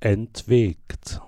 [0.00, 1.20] Entwegt.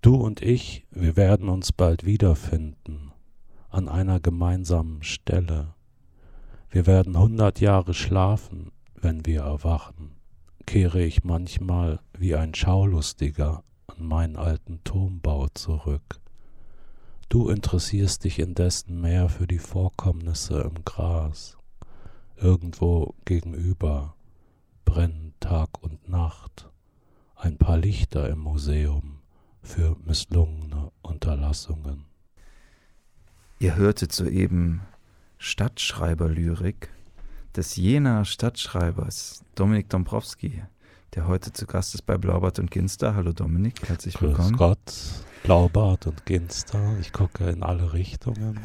[0.00, 3.10] Du und ich, wir werden uns bald wiederfinden
[3.68, 5.74] an einer gemeinsamen Stelle.
[6.70, 10.12] Wir werden hundert Jahre schlafen, wenn wir erwachen,
[10.66, 16.20] kehre ich manchmal wie ein Schaulustiger an meinen alten Turmbau zurück.
[17.28, 21.58] Du interessierst dich indessen mehr für die Vorkommnisse im Gras.
[22.36, 24.14] Irgendwo gegenüber
[24.84, 26.70] brennen Tag und Nacht
[27.36, 29.18] ein paar Lichter im Museum
[29.62, 32.06] für misslungene Unterlassungen.
[33.58, 34.82] Ihr hörtet soeben
[35.38, 36.90] Stadtschreiberlyrik
[37.54, 40.62] des Jenaer Stadtschreibers Dominik Dombrowski,
[41.14, 43.14] der heute zu Gast ist bei Blaubart und Ginster.
[43.14, 44.56] Hallo Dominik, herzlich Grüß willkommen.
[44.56, 44.94] Gott,
[45.42, 46.98] Blaubart und Ginster.
[47.00, 48.60] Ich gucke in alle Richtungen.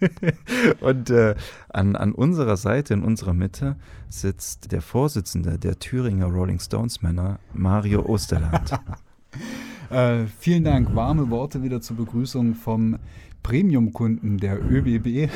[0.80, 1.34] und äh,
[1.68, 3.76] an, an unserer Seite, in unserer Mitte,
[4.08, 8.72] sitzt der Vorsitzende der Thüringer Rolling Stones Männer, Mario Osterland.
[9.90, 10.94] äh, vielen Dank.
[10.94, 12.98] Warme Worte wieder zur Begrüßung vom
[13.42, 15.30] Premium-Kunden der ÖBB,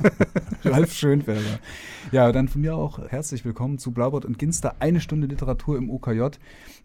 [0.64, 1.58] Ralf Schönfelder.
[2.12, 5.90] Ja, dann von mir auch herzlich willkommen zu Blaubart und Ginster, eine Stunde Literatur im
[5.90, 6.28] OKJ.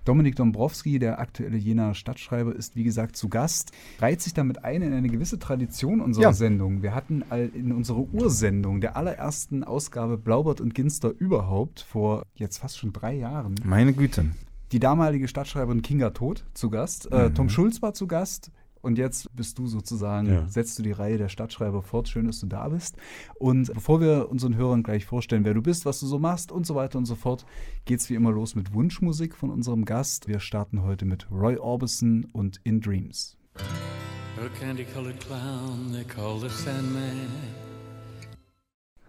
[0.06, 4.82] Dominik Dombrowski, der aktuelle Jena Stadtschreiber, ist wie gesagt zu Gast, reiht sich damit ein
[4.82, 6.34] in eine gewisse Tradition unserer ja.
[6.34, 6.82] Sendung.
[6.82, 7.23] Wir hatten
[7.54, 13.14] in unserer Ursendung der allerersten Ausgabe Blaubart und Ginster überhaupt vor jetzt fast schon drei
[13.14, 13.56] Jahren.
[13.64, 14.26] Meine Güte
[14.72, 17.12] die damalige Stadtschreiberin Kinga Todt zu Gast.
[17.12, 17.36] Äh, mhm.
[17.36, 18.52] Tom Schulz war zu Gast.
[18.81, 20.47] Und jetzt bist du sozusagen, ja.
[20.47, 22.07] setzt du die Reihe der Stadtschreiber fort.
[22.09, 22.97] Schön, dass du da bist.
[23.35, 26.65] Und bevor wir unseren Hörern gleich vorstellen, wer du bist, was du so machst und
[26.65, 27.45] so weiter und so fort,
[27.85, 30.27] geht es wie immer los mit Wunschmusik von unserem Gast.
[30.27, 33.37] Wir starten heute mit Roy Orbison und In Dreams.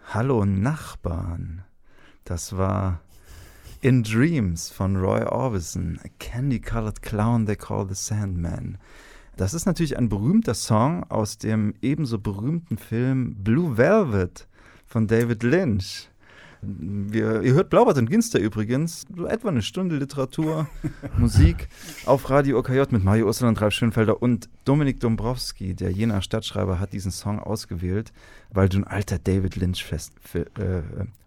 [0.04, 1.64] Hallo Nachbarn.
[2.24, 3.00] Das war
[3.80, 8.76] In Dreams von Roy Orbison, a candy-colored clown they call the Sandman.
[9.36, 14.46] Das ist natürlich ein berühmter Song aus dem ebenso berühmten Film Blue Velvet
[14.86, 16.11] von David Lynch.
[16.64, 20.68] Wir, ihr hört Blaubart und Ginster übrigens, so etwa eine Stunde Literatur,
[21.18, 21.68] Musik
[22.06, 26.92] auf Radio OKJ mit Mario Ursuland, Ralf Schönfelder und Dominik Dombrowski, der jener Stadtschreiber, hat
[26.92, 28.12] diesen Song ausgewählt,
[28.50, 30.82] weil du ein alter David Lynch fest, äh,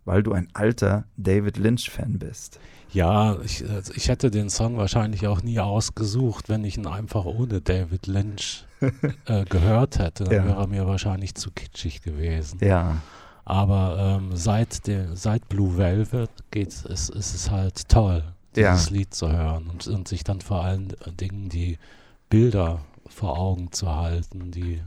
[0.06, 2.58] weil du ein alter David Lynch Fan bist.
[2.94, 7.26] Ja, ich, also ich hätte den Song wahrscheinlich auch nie ausgesucht, wenn ich ihn einfach
[7.26, 8.66] ohne David Lynch
[9.26, 10.24] äh, gehört hätte.
[10.24, 10.46] Dann ja.
[10.46, 12.60] wäre er mir wahrscheinlich zu kitschig gewesen.
[12.62, 13.02] Ja.
[13.46, 18.24] Aber ähm, seit, der, seit Blue Velvet geht, ist, ist es halt toll,
[18.56, 18.96] dieses ja.
[18.96, 21.78] Lied zu hören und, und sich dann vor allen Dingen die
[22.30, 24.82] Bilder vor Augen zu halten, die,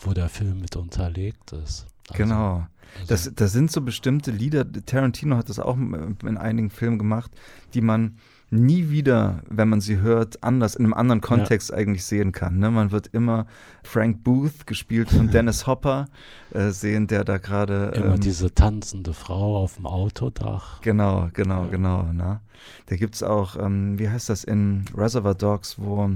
[0.00, 1.86] wo der Film mit unterlegt ist.
[2.08, 2.66] Also, genau.
[2.94, 7.30] Also das, das sind so bestimmte Lieder, Tarantino hat das auch in einigen Filmen gemacht,
[7.74, 8.18] die man
[8.50, 11.76] nie wieder, wenn man sie hört, anders, in einem anderen Kontext ja.
[11.76, 12.58] eigentlich sehen kann.
[12.58, 12.70] Ne?
[12.70, 13.46] Man wird immer
[13.82, 16.06] Frank Booth, gespielt von Dennis Hopper,
[16.52, 17.92] äh, sehen, der da gerade.
[17.94, 20.80] Immer ähm, diese tanzende Frau auf dem Autodach.
[20.80, 21.70] Genau, genau, ja.
[21.70, 22.02] genau.
[22.04, 22.40] Ne?
[22.86, 26.10] Da gibt es auch, ähm, wie heißt das, in Reservoir Dogs, wo,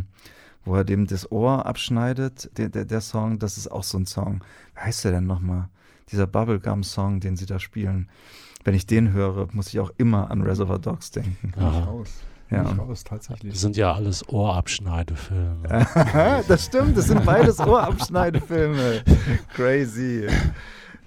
[0.64, 4.06] wo er dem das Ohr abschneidet, der, der, der Song, das ist auch so ein
[4.06, 4.42] Song.
[4.74, 5.68] Wie heißt der denn nochmal?
[6.10, 8.08] Dieser Bubblegum-Song, den sie da spielen
[8.64, 11.52] wenn ich den höre, muss ich auch immer an Reservoir Dogs denken.
[11.58, 11.88] Ja.
[12.50, 12.62] Ja.
[12.64, 13.54] Raus, tatsächlich.
[13.54, 15.86] Das sind ja alles Ohrabschneidefilme.
[16.48, 19.02] das stimmt, das sind beides Ohrabschneidefilme.
[19.54, 20.26] Crazy.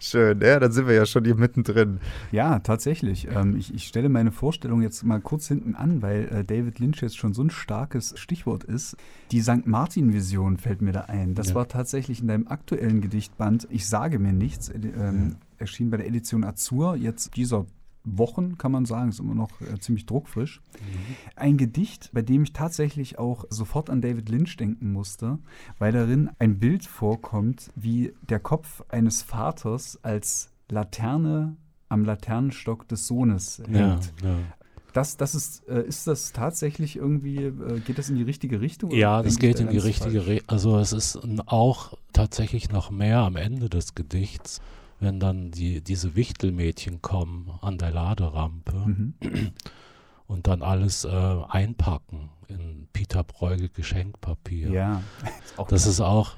[0.07, 1.99] Schön, ja, dann sind wir ja schon hier mittendrin.
[2.31, 3.27] Ja, tatsächlich.
[3.27, 7.01] Ähm, ich, ich, stelle meine Vorstellung jetzt mal kurz hinten an, weil äh, David Lynch
[7.01, 8.97] jetzt schon so ein starkes Stichwort ist.
[9.31, 9.65] Die St.
[9.65, 11.33] Martin-Vision fällt mir da ein.
[11.33, 11.55] Das ja.
[11.55, 16.05] war tatsächlich in deinem aktuellen Gedichtband Ich sage mir nichts, äh, ähm, erschien bei der
[16.05, 17.65] Edition Azur, jetzt dieser
[18.05, 20.61] Wochen, kann man sagen, ist immer noch äh, ziemlich druckfrisch.
[20.73, 21.16] Mhm.
[21.35, 25.39] Ein Gedicht, bei dem ich tatsächlich auch sofort an David Lynch denken musste,
[25.79, 31.57] weil darin ein Bild vorkommt, wie der Kopf eines Vaters als Laterne
[31.89, 33.75] am Laternenstock des Sohnes hängt.
[34.21, 34.38] Ja, ja.
[34.94, 38.91] Das, das ist, äh, ist das tatsächlich irgendwie, äh, geht das in die richtige Richtung?
[38.91, 40.50] Ja, das geht in die richtige Richtung.
[40.50, 44.62] Also es ist auch tatsächlich noch mehr am Ende des Gedichts
[45.00, 49.13] wenn dann die, diese Wichtelmädchen kommen an der Laderampe mhm.
[50.27, 51.09] und dann alles äh,
[51.50, 54.69] einpacken in Peter Bruegel Geschenkpapier.
[54.69, 55.03] Ja,
[55.57, 56.36] ist das ist auch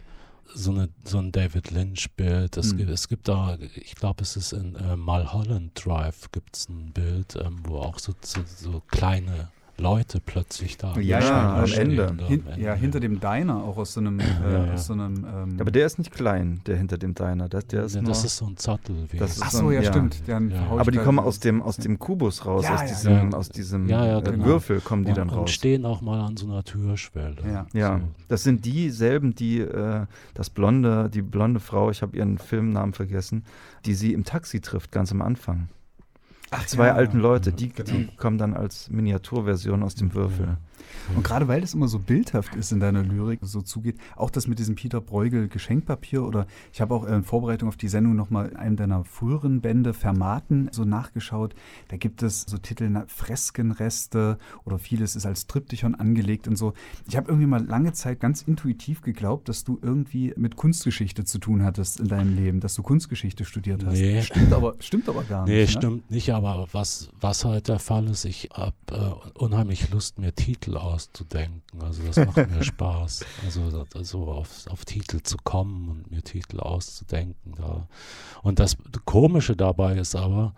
[0.54, 2.58] so, eine, so ein David Lynch-Bild.
[2.58, 2.78] Es, mhm.
[2.78, 6.94] gibt, es gibt da, ich glaube, es ist in äh, Mulholland Drive gibt es ein
[6.94, 10.96] Bild, ähm, wo auch so, so, so kleine Leute plötzlich da.
[10.98, 12.16] Ja, ja, am Ende.
[12.28, 14.20] Hin, ja, hinter dem Diner, auch aus so einem.
[14.38, 14.74] Äh, ja, ja.
[14.74, 17.50] Aus so einem ähm Aber der ist nicht klein, der hinter dem Diner.
[17.50, 19.08] Das, der ist ja, nur, das ist so ein Zottel.
[19.20, 20.22] Ach so, ja, stimmt.
[20.70, 24.46] Aber die kommen aus dem, aus dem Kubus raus, aus diesem, aus diesem äh, genau.
[24.46, 25.40] Würfel kommen die dann raus.
[25.40, 27.36] Und stehen auch mal an so einer Türschwelle.
[27.46, 28.00] Ja, ja.
[28.00, 28.06] So.
[28.28, 33.44] das sind dieselben, die äh, das blonde, die blonde Frau, ich habe ihren Filmnamen vergessen,
[33.86, 35.70] die sie im Taxi trifft, ganz am Anfang.
[36.52, 37.92] Ach, Zwei ja, alten Leute, die, genau.
[37.92, 40.58] die kommen dann als Miniaturversion aus dem Würfel.
[41.16, 44.48] Und gerade weil das immer so bildhaft ist in deiner Lyrik, so zugeht, auch das
[44.48, 48.56] mit diesem Peter Bruegel Geschenkpapier oder ich habe auch in Vorbereitung auf die Sendung nochmal
[48.56, 51.56] einem deiner früheren Bände Fermaten so nachgeschaut.
[51.90, 56.74] Da gibt es so Titel Freskenreste oder vieles ist als Triptychon angelegt und so.
[57.08, 61.40] Ich habe irgendwie mal lange Zeit ganz intuitiv geglaubt, dass du irgendwie mit Kunstgeschichte zu
[61.40, 63.98] tun hattest in deinem Leben, dass du Kunstgeschichte studiert hast.
[63.98, 64.22] Nee.
[64.22, 65.54] Stimmt aber, stimmt aber gar nicht.
[65.54, 65.68] Nee, ne?
[65.68, 70.34] stimmt nicht, aber was, was halt der Fall ist, ich habe äh, unheimlich Lust, mir
[70.34, 71.82] Titel auszudenken.
[71.82, 73.26] Also das macht mir Spaß.
[73.46, 77.54] Also, also auf, auf Titel zu kommen und mir Titel auszudenken.
[77.56, 77.88] Da.
[78.42, 78.76] Und das
[79.06, 80.54] Komische dabei ist aber,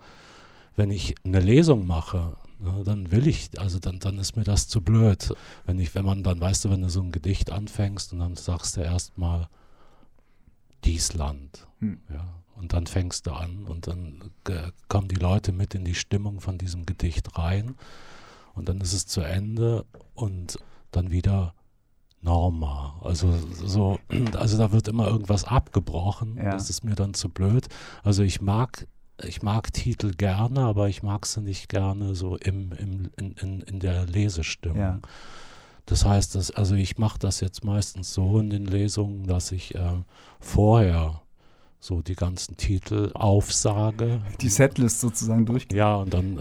[0.76, 4.68] wenn ich eine Lesung mache, ne, dann will ich, also dann, dann ist mir das
[4.68, 5.34] zu blöd.
[5.66, 8.36] Wenn ich, wenn man dann, weißt du, wenn du so ein Gedicht anfängst und dann
[8.36, 9.48] sagst du erstmal
[10.84, 11.66] dies Land.
[11.80, 12.00] Hm.
[12.12, 12.26] Ja,
[12.56, 16.40] und dann fängst du an und dann äh, kommen die Leute mit in die Stimmung
[16.40, 17.74] von diesem Gedicht rein
[18.54, 20.58] und dann ist es zu Ende und
[20.90, 21.54] dann wieder
[22.22, 23.00] Norma.
[23.02, 23.32] Also
[23.64, 23.98] so,
[24.36, 26.36] also da wird immer irgendwas abgebrochen.
[26.36, 26.50] Ja.
[26.50, 27.68] Das ist mir dann zu blöd.
[28.02, 28.86] Also ich mag,
[29.24, 33.60] ich mag Titel gerne, aber ich mag sie nicht gerne so im, im, in, in,
[33.62, 34.78] in der Lesestimmung.
[34.78, 35.00] Ja.
[35.86, 39.74] Das heißt, dass, also ich mache das jetzt meistens so in den Lesungen, dass ich
[39.74, 40.02] äh,
[40.38, 41.22] vorher
[41.80, 44.20] so die ganzen Titel aufsage.
[44.42, 45.66] Die Setlist sozusagen durch.
[45.72, 46.38] Ja, und dann ähm,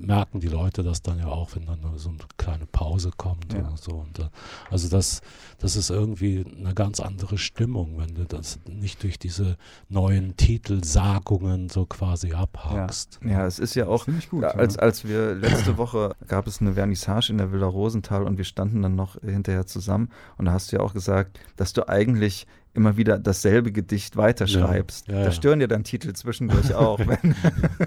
[0.00, 0.06] ja.
[0.06, 3.68] merken die Leute das dann ja auch, wenn dann so eine kleine Pause kommt ja.
[3.68, 3.92] und so.
[3.92, 4.28] Und, äh,
[4.68, 5.20] also das,
[5.58, 9.56] das ist irgendwie eine ganz andere Stimmung, wenn du das nicht durch diese
[9.88, 13.20] neuen Titelsagungen so quasi abhakst.
[13.22, 16.72] Ja, ja es ist ja auch, gut, als, als wir letzte Woche gab es eine
[16.72, 20.72] Vernissage in der Villa Rosenthal und wir standen dann noch hinterher zusammen und da hast
[20.72, 25.08] du ja auch gesagt, dass du eigentlich immer wieder dasselbe Gedicht weiterschreibst.
[25.08, 27.34] Ja, ja, da stören ja dann Titel zwischendurch auch, wenn,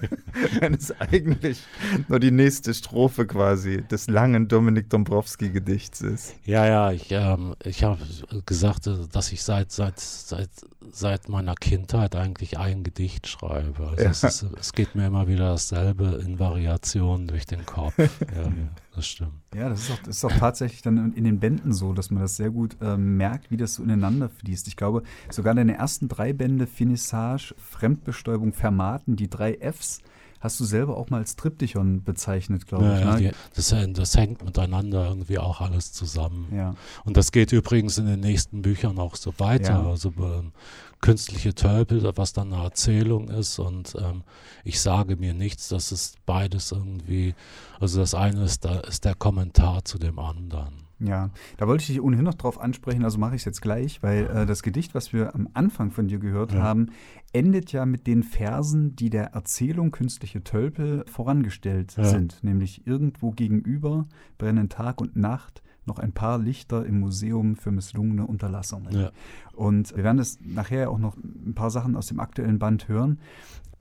[0.59, 1.63] wenn, es eigentlich
[2.07, 6.35] nur die nächste Strophe quasi des langen Dominik Dombrowski-Gedichts ist.
[6.45, 7.99] Ja, ja, ich, ähm, ich habe
[8.45, 10.49] gesagt, dass ich seit, seit, seit,
[10.91, 13.87] seit meiner Kindheit eigentlich ein Gedicht schreibe.
[13.87, 17.97] Also es, ist, es, geht mir immer wieder dasselbe in Variationen durch den Kopf.
[17.97, 18.51] ja
[18.95, 19.33] das stimmt.
[19.55, 22.21] Ja, das ist, auch, das ist auch tatsächlich dann in den Bänden so, dass man
[22.21, 24.67] das sehr gut äh, merkt, wie das so ineinander fließt.
[24.67, 29.99] Ich glaube, sogar deine ersten drei Bände, Finissage, Fremdbestäubung, Fermaten, die drei Fs,
[30.43, 33.05] hast du selber auch mal als Triptychon bezeichnet, glaube ja, ich.
[33.05, 33.21] Ja, ne?
[33.21, 36.47] die, das, das, hängt miteinander irgendwie auch alles zusammen.
[36.53, 36.75] Ja.
[37.05, 39.71] Und das geht übrigens in den nächsten Büchern auch so weiter.
[39.71, 39.89] Ja.
[39.89, 40.51] Also ähm,
[40.99, 44.23] künstliche Tölpel, was dann eine Erzählung ist und ähm,
[44.63, 47.35] ich sage mir nichts, das ist beides irgendwie,
[47.79, 50.83] also das eine ist, da, ist der Kommentar zu dem anderen.
[51.05, 54.01] Ja, da wollte ich dich ohnehin noch drauf ansprechen, also mache ich es jetzt gleich,
[54.01, 56.61] weil äh, das Gedicht, was wir am Anfang von dir gehört ja.
[56.61, 56.87] haben,
[57.33, 62.05] endet ja mit den Versen, die der Erzählung Künstliche Tölpel vorangestellt ja.
[62.05, 64.07] sind, nämlich irgendwo gegenüber
[64.37, 68.97] brennen Tag und Nacht noch ein paar Lichter im Museum für misslungene Unterlassungen.
[68.97, 69.11] Ja.
[69.53, 73.19] Und wir werden das nachher auch noch ein paar Sachen aus dem aktuellen Band hören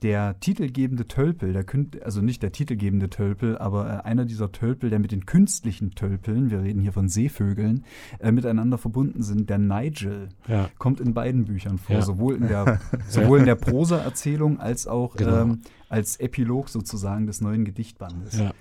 [0.03, 1.65] der titelgebende Tölpel, der,
[2.03, 6.51] also nicht der titelgebende Tölpel, aber äh, einer dieser Tölpel, der mit den künstlichen Tölpeln,
[6.51, 7.85] wir reden hier von Seevögeln,
[8.19, 10.69] äh, miteinander verbunden sind, der Nigel, ja.
[10.77, 12.01] kommt in beiden Büchern vor, ja.
[12.01, 15.41] sowohl in der, sowohl in der Prosa-Erzählung als auch genau.
[15.41, 18.37] ähm, als Epilog sozusagen des neuen Gedichtbandes.
[18.37, 18.51] Ja.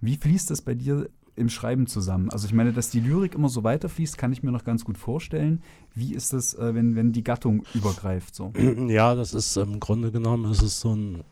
[0.00, 2.30] Wie fließt das bei dir im Schreiben zusammen?
[2.30, 4.98] Also ich meine, dass die Lyrik immer so weiterfließt, kann ich mir noch ganz gut
[4.98, 5.62] vorstellen.
[5.94, 8.34] Wie ist es, äh, wenn, wenn die Gattung übergreift?
[8.34, 8.52] So?
[8.88, 11.24] Ja, das ist im Grunde genommen ist es so ein,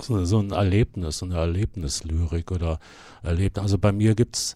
[0.00, 2.78] so, ein Erlebnis, so eine Erlebnislyrik oder
[3.22, 3.62] Erlebnis.
[3.62, 4.54] Also bei mir gibt es,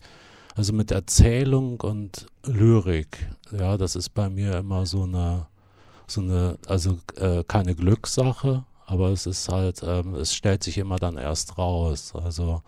[0.54, 5.46] also mit Erzählung und Lyrik, ja, das ist bei mir immer so eine,
[6.06, 10.96] so eine, also äh, keine Glückssache, aber es ist halt, ähm, es stellt sich immer
[10.96, 12.12] dann erst raus.
[12.14, 12.62] Also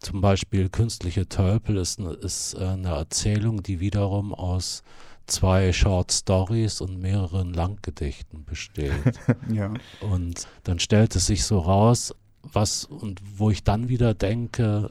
[0.00, 4.82] zum Beispiel Künstliche Tölpel ist, ist äh, eine Erzählung, die wiederum aus
[5.26, 9.20] zwei Short Stories und mehreren Langgedichten besteht.
[9.52, 9.72] ja.
[10.00, 14.90] Und dann stellt es sich so raus, was und wo ich dann wieder denke,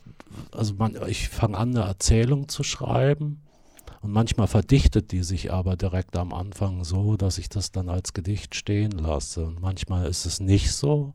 [0.51, 3.42] also man, ich fange an, eine Erzählung zu schreiben
[4.01, 8.13] und manchmal verdichtet die sich aber direkt am Anfang so, dass ich das dann als
[8.13, 9.46] Gedicht stehen lasse.
[9.46, 11.13] Und manchmal ist es nicht so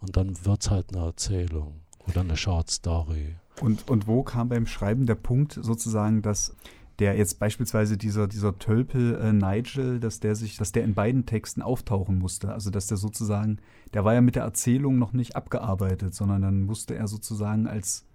[0.00, 1.80] und dann wird es halt eine Erzählung.
[2.08, 3.36] Oder eine Short Story.
[3.60, 6.54] Und, und wo kam beim Schreiben der Punkt sozusagen, dass
[6.98, 11.26] der jetzt beispielsweise dieser, dieser Tölpel äh, Nigel, dass der sich, dass der in beiden
[11.26, 12.52] Texten auftauchen musste.
[12.52, 13.58] Also dass der sozusagen,
[13.92, 18.06] der war ja mit der Erzählung noch nicht abgearbeitet, sondern dann musste er sozusagen als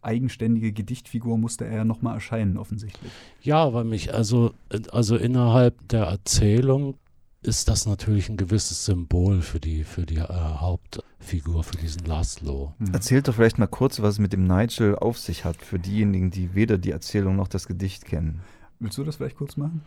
[0.00, 3.10] eigenständige Gedichtfigur musste er ja nochmal erscheinen, offensichtlich.
[3.42, 4.52] Ja, weil mich, also,
[4.92, 6.94] also innerhalb der Erzählung
[7.42, 12.74] ist das natürlich ein gewisses Symbol für die, für die äh, Hauptfigur, für diesen Laszlo.
[12.78, 12.92] Hm.
[12.92, 16.30] Erzählt doch vielleicht mal kurz, was es mit dem Nigel auf sich hat, für diejenigen,
[16.30, 18.40] die weder die Erzählung noch das Gedicht kennen.
[18.80, 19.82] Willst du das vielleicht kurz machen?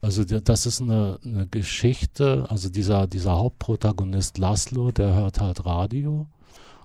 [0.00, 6.26] Also das ist eine, eine Geschichte, also dieser, dieser Hauptprotagonist Laszlo, der hört halt Radio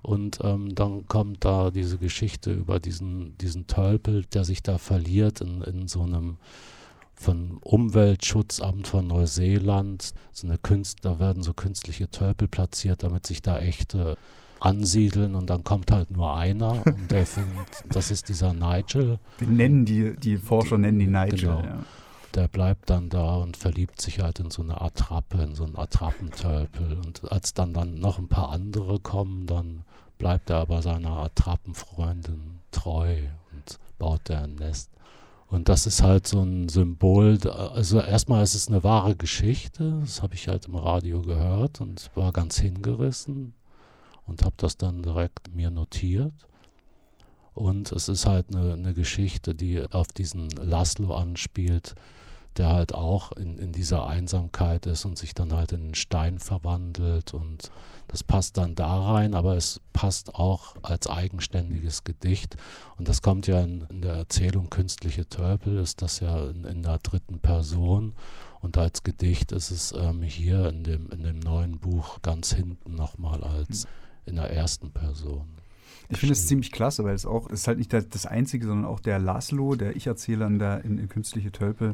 [0.01, 5.41] und ähm, dann kommt da diese Geschichte über diesen, diesen Tölpel, der sich da verliert
[5.41, 6.38] in, in so einem
[7.19, 10.13] von Umweltschutzamt von Neuseeland.
[10.31, 14.17] So eine Künst, da werden so künstliche Tölpel platziert, damit sich da echte
[14.61, 19.19] ansiedeln und dann kommt halt nur einer und der findet, das ist dieser Nigel.
[19.39, 21.39] Den nennen die, die Forscher nennen die Nigel.
[21.39, 21.61] Genau.
[21.61, 21.79] Ja.
[22.35, 25.77] Der bleibt dann da und verliebt sich halt in so eine Attrappe, in so einen
[25.77, 26.99] Attrappentölpel.
[27.05, 29.83] Und als dann, dann noch ein paar andere kommen, dann
[30.17, 33.15] bleibt er aber seiner Attrappenfreundin treu
[33.51, 34.91] und baut er ein Nest.
[35.50, 37.39] Und das ist halt so ein Symbol.
[37.50, 40.00] Also erstmal ist es eine wahre Geschichte.
[40.01, 43.53] Das habe ich halt im Radio gehört und war ganz hingerissen
[44.27, 46.34] und habe das dann direkt mir notiert.
[47.56, 51.96] Und es ist halt eine, eine Geschichte, die auf diesen Laszlo anspielt,
[52.58, 56.39] der halt auch in, in dieser Einsamkeit ist und sich dann halt in einen Stein
[56.39, 57.72] verwandelt und
[58.08, 62.58] das passt dann da rein, aber es passt auch als eigenständiges Gedicht
[62.98, 66.84] und das kommt ja in, in der Erzählung Künstliche Törpel, ist das ja in, in,
[66.84, 68.13] der dritten Person
[68.62, 72.96] und als Gedicht ist es ähm, hier in dem, in dem neuen Buch ganz hinten
[72.96, 73.89] nochmal als hm.
[74.25, 75.59] in der ersten Person.
[76.12, 79.00] Ich finde es ziemlich klasse, weil es auch ist halt nicht das Einzige, sondern auch
[79.00, 81.94] der Laszlo, der Ich-Erzähler in, der, in, in Künstliche Tölpel,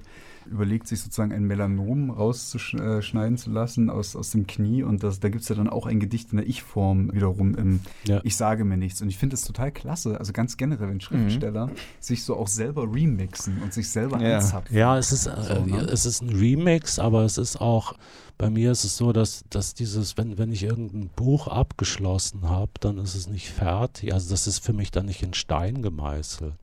[0.50, 4.84] überlegt sich sozusagen ein Melanom rauszuschneiden zu lassen aus, aus dem Knie.
[4.84, 7.82] Und das, da gibt es ja dann auch ein Gedicht in der Ich-Form wiederum im
[8.06, 8.22] ja.
[8.24, 9.02] Ich sage mir nichts.
[9.02, 11.72] Und ich finde es total klasse, also ganz generell, wenn Schriftsteller mhm.
[12.00, 14.38] sich so auch selber remixen und sich selber ja.
[14.38, 14.76] einzapfen.
[14.76, 15.82] Ja, es ist, äh, so, ne?
[15.92, 17.96] es ist ein Remix, aber es ist auch
[18.38, 22.72] bei mir ist es so, dass, dass dieses, wenn, wenn ich irgendein Buch abgeschlossen habe,
[22.80, 24.14] dann ist es nicht fertig.
[24.14, 26.54] Also das ist für mich dann nicht in Stein gemeißelt.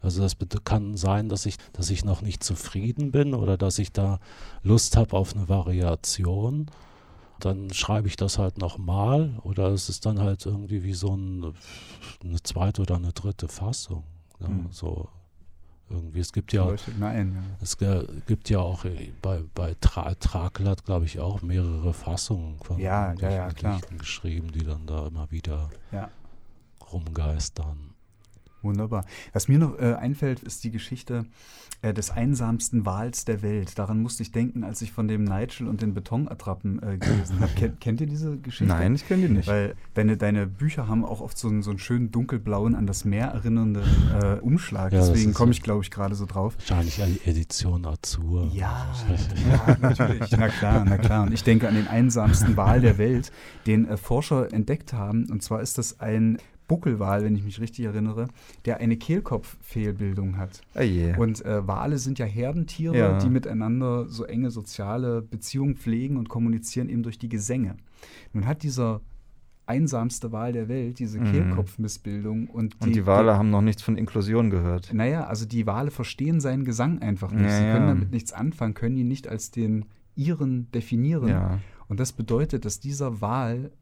[0.00, 3.92] Also das kann sein, dass ich, dass ich noch nicht zufrieden bin oder dass ich
[3.92, 4.18] da
[4.62, 6.66] Lust habe auf eine Variation.
[7.38, 11.54] Dann schreibe ich das halt nochmal oder es ist dann halt irgendwie wie so ein,
[12.22, 14.04] eine zweite oder eine dritte Fassung.
[14.40, 14.66] Ja, mhm.
[14.70, 15.08] So
[15.92, 16.20] irgendwie.
[16.20, 17.56] Es gibt ja, Nein, ja.
[17.62, 17.76] es
[18.26, 22.78] gibt ja auch äh, bei, bei Tra Trakel hat, glaube ich, auch mehrere Fassungen von
[22.78, 25.70] ja, ja, ja, geschrieben, die dann da immer wieder
[26.92, 27.91] rumgeistern.
[28.62, 29.04] Wunderbar.
[29.32, 31.26] Was mir noch äh, einfällt, ist die Geschichte
[31.82, 33.76] äh, des einsamsten Wals der Welt.
[33.76, 37.50] Daran musste ich denken, als ich von dem Nigel und den Betonattrappen äh, gelesen habe.
[37.56, 38.72] Ken, kennt ihr diese Geschichte?
[38.72, 39.48] Nein, ich kenne die nicht.
[39.48, 43.04] Weil deine, deine Bücher haben auch oft so einen, so einen schönen dunkelblauen, an das
[43.04, 44.92] Meer erinnernden äh, Umschlag.
[44.92, 46.54] Ja, Deswegen komme ich, glaube ich, gerade so drauf.
[46.58, 48.48] Wahrscheinlich eine Edition Azur.
[48.52, 48.94] Ja,
[49.50, 50.30] ja, natürlich.
[50.30, 51.24] na klar, na klar.
[51.24, 53.32] Und ich denke an den einsamsten Wal der Welt,
[53.66, 55.26] den äh, Forscher entdeckt haben.
[55.30, 56.38] Und zwar ist das ein
[56.72, 58.28] Buckelwal, wenn ich mich richtig erinnere,
[58.64, 60.62] der eine Kehlkopffehlbildung hat.
[60.74, 61.18] Oh yeah.
[61.18, 63.18] Und äh, Wale sind ja Herdentiere, ja.
[63.18, 67.76] die miteinander so enge soziale Beziehungen pflegen und kommunizieren eben durch die Gesänge.
[68.32, 69.02] Nun hat dieser
[69.66, 71.30] einsamste Wal der Welt, diese mhm.
[71.30, 72.46] Kehlkopfmissbildung.
[72.48, 74.94] Und die, und die Wale der, haben noch nichts von Inklusion gehört.
[74.94, 77.50] Naja, also die Wale verstehen seinen Gesang einfach nicht.
[77.50, 79.84] Ja, Sie können damit nichts anfangen, können ihn nicht als den
[80.16, 81.28] ihren definieren.
[81.28, 81.58] Ja.
[81.88, 83.72] Und das bedeutet, dass dieser Wal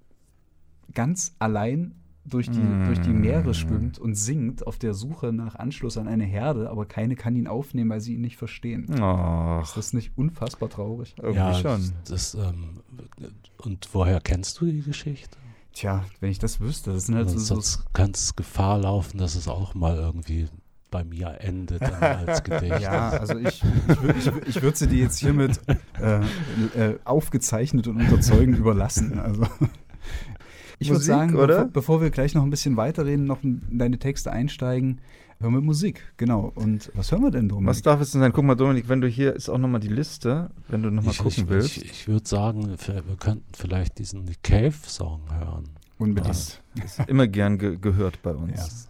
[0.93, 1.95] ganz allein
[2.25, 2.87] durch die, mm.
[2.87, 6.87] durch die Meere schwimmt und singt auf der Suche nach Anschluss an eine Herde, aber
[6.87, 8.87] keine kann ihn aufnehmen, weil sie ihn nicht verstehen.
[9.01, 9.61] Oh.
[9.63, 11.15] Ist das nicht unfassbar traurig?
[11.19, 11.93] Irgendwie ja, schon.
[12.09, 12.81] Das, ähm,
[13.59, 15.37] und woher kennst du die Geschichte?
[15.73, 17.55] Tja, wenn ich das wüsste, das sind halt also so.
[17.55, 20.49] Sonst kann es Gefahr laufen, dass es auch mal irgendwie
[20.91, 22.81] bei mir endet als Gedicht.
[22.81, 23.63] Ja, also ich,
[24.19, 25.61] ich, ich, ich würde sie dir jetzt hiermit
[26.01, 26.21] äh,
[26.77, 29.19] äh, aufgezeichnet und unterzeugend überlassen.
[29.19, 29.47] Also.
[30.81, 31.67] Ich würde sagen, oder?
[31.67, 35.01] Bevor, bevor, wir gleich noch ein bisschen weiterreden, noch in deine Texte einsteigen,
[35.39, 36.51] hören wir Musik, genau.
[36.55, 37.69] Und was hören wir denn, Dominik?
[37.69, 38.33] Was darf es denn sein?
[38.33, 41.45] Guck mal, Dominik, wenn du hier ist auch nochmal die Liste, wenn du nochmal gucken
[41.45, 41.77] ich, willst.
[41.77, 45.69] Ich, ich würde sagen, wir könnten vielleicht diesen Cave-Song hören.
[45.99, 46.63] Unbedingt.
[46.77, 46.85] Ja.
[46.85, 48.89] Ist immer gern ge gehört bei uns.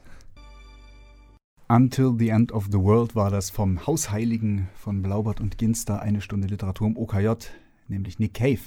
[1.67, 1.77] Ja.
[1.77, 6.21] Until the End of the World war das vom Hausheiligen von Blaubert und Ginster, eine
[6.21, 7.35] Stunde Literatur im OKJ
[7.91, 8.61] nämlich Nick Cave.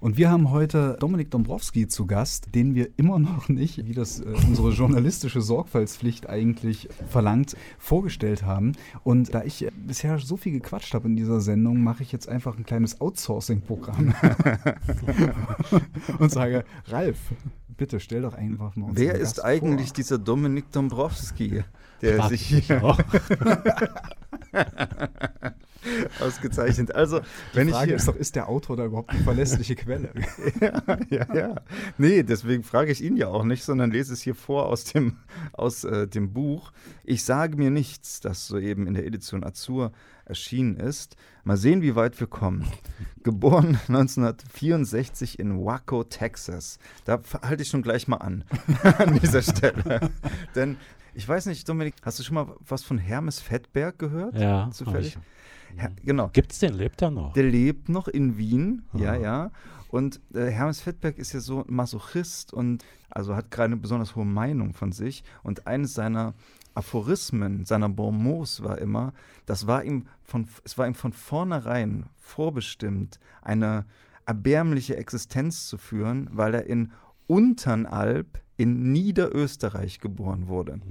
[0.00, 4.20] Und wir haben heute Dominik Dombrowski zu Gast, den wir immer noch nicht, wie das
[4.20, 8.72] äh, unsere journalistische Sorgfaltspflicht eigentlich verlangt, vorgestellt haben.
[9.04, 12.56] Und da ich bisher so viel gequatscht habe in dieser Sendung, mache ich jetzt einfach
[12.56, 14.14] ein kleines Outsourcing-Programm
[16.18, 17.18] und sage, Ralf,
[17.76, 19.96] bitte stell doch einfach mal Wer ist Gast eigentlich vor.
[19.96, 21.64] dieser Dominik Dombrowski,
[22.02, 22.80] der Frag sich hier.
[26.20, 26.94] ausgezeichnet?
[26.94, 27.20] Also,
[27.52, 30.10] wenn Die ich Frage hier, ist doch, ist der Autor da überhaupt eine verlässliche Quelle?
[30.60, 31.54] ja, ja, ja.
[31.96, 35.18] Nee, deswegen frage ich ihn ja auch nicht, sondern lese es hier vor aus dem,
[35.52, 36.72] aus, äh, dem Buch.
[37.04, 39.92] Ich sage mir nichts, das soeben in der Edition Azur
[40.24, 41.16] erschienen ist.
[41.44, 42.66] Mal sehen, wie weit wir kommen.
[43.22, 46.78] Geboren 1964 in Waco, Texas.
[47.04, 48.44] Da halte ich schon gleich mal an,
[48.98, 50.10] an dieser Stelle.
[50.54, 50.76] Denn
[51.14, 54.38] ich weiß nicht, Dominik, hast du schon mal was von Hermes Fettberg gehört?
[54.38, 55.16] Ja, Zufällig?
[55.16, 55.18] ich.
[55.76, 56.28] Her genau.
[56.32, 56.74] Gibt's den?
[56.74, 57.32] Lebt er noch?
[57.34, 59.16] Der lebt noch in Wien, ja, Ah.
[59.16, 59.50] ja.
[59.90, 64.16] Und äh, Hermes Fettberg ist ja so ein Masochist und also hat gerade eine besonders
[64.16, 65.24] hohe Meinung von sich.
[65.42, 66.34] Und eines seiner
[66.74, 69.12] Aphorismen, seiner Bonmots war immer,
[69.46, 73.86] das war ihm von, es war ihm von vornherein vorbestimmt, eine
[74.26, 76.92] erbärmliche Existenz zu führen, weil er in
[77.26, 80.72] Unternalb in Niederösterreich geboren wurde.
[80.74, 80.82] Hm.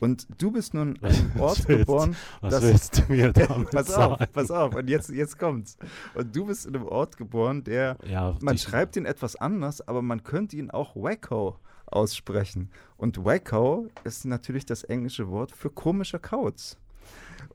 [0.00, 3.70] Und du bist nun an einem Ort willst- geboren, Was das- willst du mir damit
[3.70, 4.26] pass auf, sagen?
[4.32, 5.76] pass auf, und jetzt, jetzt kommt's.
[6.14, 10.00] Und du bist in einem Ort geboren, der, Ja, man schreibt ihn etwas anders, aber
[10.00, 11.56] man könnte ihn auch Wacko
[11.86, 12.70] aussprechen.
[12.96, 16.78] Und Wacko ist natürlich das englische Wort für komischer Kauz.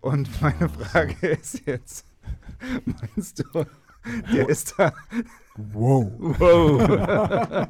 [0.02, 2.06] Und meine Frage ist jetzt,
[2.86, 3.66] meinst du,
[4.34, 4.94] der ist da,
[5.56, 6.12] Wow.
[6.20, 7.68] wow.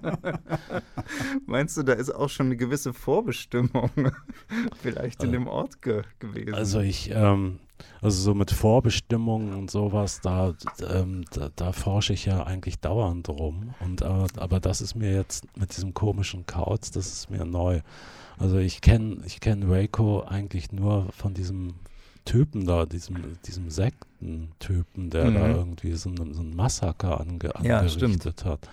[1.46, 3.90] meinst du, da ist auch schon eine gewisse Vorbestimmung
[4.82, 6.54] vielleicht in Also- dem Ort ge gewesen?
[6.54, 7.60] Also ich, ähm,
[8.02, 10.54] also so mit Vorbestimmungen und sowas, da,
[10.90, 13.74] ähm, da, da forsche ich ja eigentlich dauernd drum.
[13.82, 17.82] Und aber, aber das ist mir jetzt mit diesem komischen Kauz, das ist mir neu.
[18.38, 21.76] Also ich kenne ich kenn Waco eigentlich nur von diesem
[22.26, 25.56] Typen da, diesem, diesem Sektentypen, der da Mhm.
[25.56, 28.70] irgendwie so, ein- so ein Massaker ange, Ja, angerichtet hat.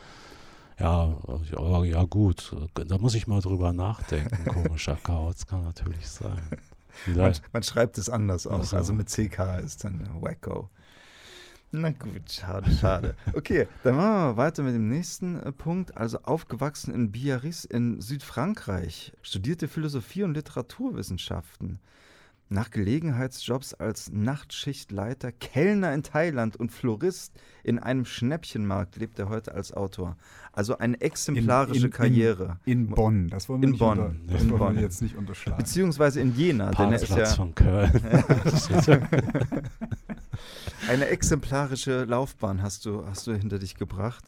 [0.78, 1.14] Ja,
[1.57, 4.45] aber ja gut, da muss ich mal drüber nachdenken.
[4.47, 6.40] Komischer Kauz kann natürlich sein.
[7.07, 8.71] Man, man schreibt es anders aus.
[8.71, 8.76] so.
[8.76, 10.71] Also mit CK ist dann Wacko.
[11.73, 13.15] Na gut, schade, schade.
[13.32, 15.97] Okay, dann machen wir mal weiter mit dem nächsten äh, Punkt.
[15.97, 21.78] Also aufgewachsen in Biarritz in Südfrankreich, studierte Philosophie und Literaturwissenschaften.
[22.52, 27.32] Nach Gelegenheitsjobs als Nachtschichtleiter, Kellner in Thailand und Florist
[27.63, 30.17] in einem Schnäppchenmarkt lebt er heute als Autor.
[30.52, 32.58] Also eine exemplarische In- in- Karriere.
[32.65, 33.99] In Bonn, das wollen wir In Bonn.
[34.00, 34.75] Unter, das In wollen Bonn.
[34.75, 35.58] wir jetzt nicht unterschlagen.
[35.58, 37.93] Beziehungsweise in Jena, denn er ist ja von Köln.
[40.89, 44.25] Eine exemplarische Laufbahn hast du, hast du hinter dich gebracht.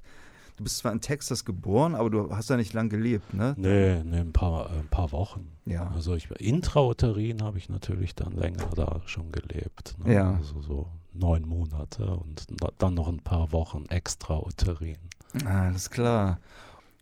[0.62, 3.52] Du bist zwar in Texas geboren, aber du hast da nicht lang gelebt, ne?
[3.58, 5.50] nee, nee, ein paar, ein paar Wochen.
[5.64, 5.90] Ja.
[5.90, 9.96] Also ich intrauterin habe ich natürlich dann länger da schon gelebt.
[9.98, 10.14] Ne?
[10.14, 10.34] Ja.
[10.36, 12.46] Also so neun Monate und
[12.78, 14.98] dann noch ein paar Wochen extrauterin.
[15.44, 16.38] Ah, Alles klar.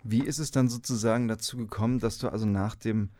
[0.05, 3.11] Wie ist es dann sozusagen dazu gekommen, dass du also nach dem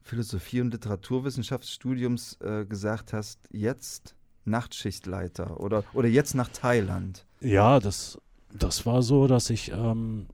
[0.00, 4.14] Philosophie- und Literaturwissenschaftsstudiums äh, gesagt hast, jetzt
[4.46, 7.26] Nachtschichtleiter oder, oder jetzt nach Thailand?
[7.40, 8.18] Ja, das,
[8.54, 10.26] das war so, dass ich ähm,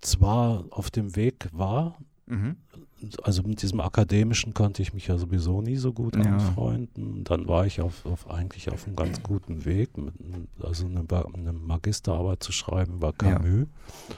[0.00, 2.56] zwar auf dem Weg war, Mhm.
[3.24, 6.22] also mit diesem Akademischen konnte ich mich ja sowieso nie so gut Ja.
[6.22, 7.24] anfreunden.
[7.24, 10.14] Dann war ich auf, auf eigentlich auf einem ganz guten Weg, mit,
[10.62, 13.12] also eine, eine Magisterarbeit zu schreiben über Ja.
[13.38, 13.66] Camus.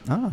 [0.06, 0.32] Ah,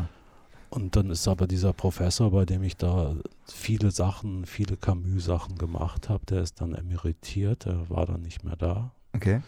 [0.69, 3.15] Und dann ist aber dieser Professor, bei dem ich da
[3.47, 8.57] viele Sachen, viele Camus-Sachen gemacht habe, der ist dann emeritiert, der war dann nicht mehr
[8.57, 8.91] da.
[9.13, 9.41] okay.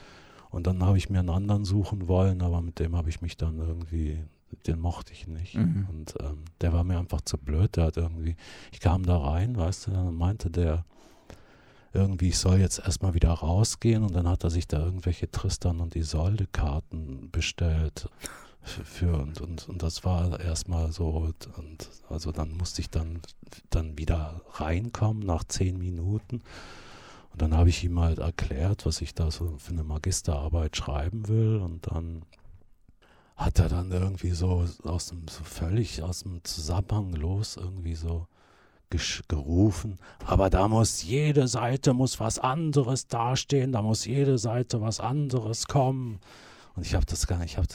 [0.53, 3.37] Und dann habe ich mir einen anderen suchen wollen, aber mit dem habe ich mich
[3.37, 4.23] dann irgendwie,
[4.67, 5.55] den mochte ich nicht.
[5.55, 5.87] Mhm.
[5.89, 7.75] Und ähm, der war mir einfach zu blöd.
[7.75, 8.35] Der hat irgendwie,
[8.71, 10.85] ich kam da rein, weißt du, dann meinte der
[11.91, 15.79] irgendwie, ich soll jetzt erstmal wieder rausgehen und dann hat er sich da irgendwelche Tristan
[15.79, 18.07] und Isolde-Karten bestellt.
[18.61, 23.21] Für und, und, und das war erstmal so, und, und also dann musste ich dann,
[23.71, 26.43] dann wieder reinkommen nach zehn Minuten.
[27.33, 31.27] Und dann habe ich ihm halt erklärt, was ich da so für eine Magisterarbeit schreiben
[31.27, 31.57] will.
[31.57, 32.23] Und dann
[33.35, 38.27] hat er dann irgendwie so aus dem, so völlig aus dem Zusammenhang los irgendwie so
[39.27, 39.97] gerufen.
[40.23, 45.65] Aber da muss jede Seite muss was anderes dastehen, da muss jede Seite was anderes
[45.65, 46.19] kommen.
[46.75, 47.65] Und ich habe das gar nicht, ich, hab,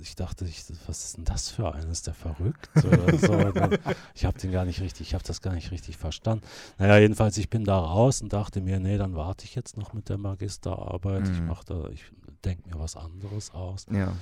[0.00, 1.88] ich dachte, ich, was ist denn das für einer?
[1.90, 2.68] Ist der verrückt?
[2.74, 2.88] So.
[3.52, 3.78] Dann-
[4.14, 6.44] ich habe den gar nicht richtig, ich habe das gar nicht richtig verstanden.
[6.78, 9.92] Naja, jedenfalls, ich bin da raus und dachte mir, nee, dann warte ich jetzt noch
[9.92, 11.28] mit der Magisterarbeit.
[11.28, 11.46] Ich Mhm.
[11.46, 12.04] mache da, ich,
[12.44, 13.86] denke mir was anderes aus.
[13.92, 14.12] Ja.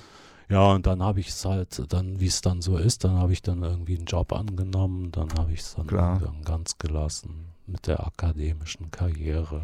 [0.50, 3.32] Ja, und dann habe ich es halt, dann, wie es dann so ist, dann habe
[3.32, 7.86] ich dann irgendwie einen Job angenommen, dann habe ich es dann irgendwann ganz gelassen mit
[7.86, 9.62] der akademischen Karriere.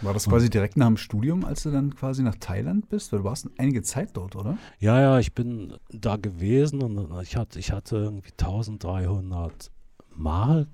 [0.00, 3.12] War das quasi direkt nach dem Studium, als du dann quasi nach Thailand bist?
[3.12, 4.56] Weil du warst einige Zeit dort, oder?
[4.78, 9.72] Ja, ja, ich bin da gewesen und ich hatte, ich hatte irgendwie 1300
[10.14, 10.68] Mark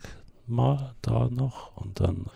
[0.46, 2.26] mal da noch und dann,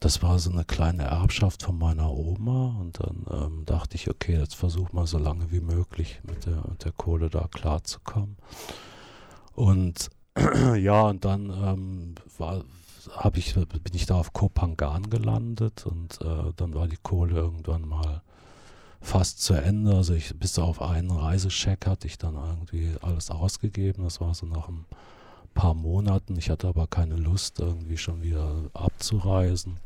[0.00, 4.38] das war so eine kleine Erbschaft von meiner Oma und dann ähm, dachte ich, okay,
[4.38, 8.36] jetzt versuch mal so lange wie möglich mit der, mit der Kohle da klarzukommen.
[9.54, 10.10] Und
[10.76, 12.64] ja, und dann ähm, war,
[13.10, 17.86] hab ich, bin ich da auf Kopangan gelandet und äh, dann war die Kohle irgendwann
[17.88, 18.22] mal
[19.00, 19.94] fast zu Ende.
[19.94, 24.04] Also ich bis auf einen Reisescheck hatte ich dann irgendwie alles ausgegeben.
[24.04, 24.84] Das war so nach ein
[25.54, 26.36] paar Monaten.
[26.36, 29.78] Ich hatte aber keine Lust, irgendwie schon wieder abzureisen.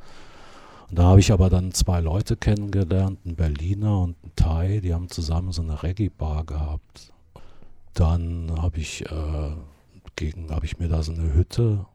[0.89, 4.95] Und da habe ich aber dann zwei Leute kennengelernt, einen Berliner und einen Thai, die
[4.95, 7.13] haben zusammen so eine Reggae-Bar gehabt.
[7.95, 9.51] Dann habe ich, äh,
[10.15, 11.87] gegen, habe ich mir da so eine Hütte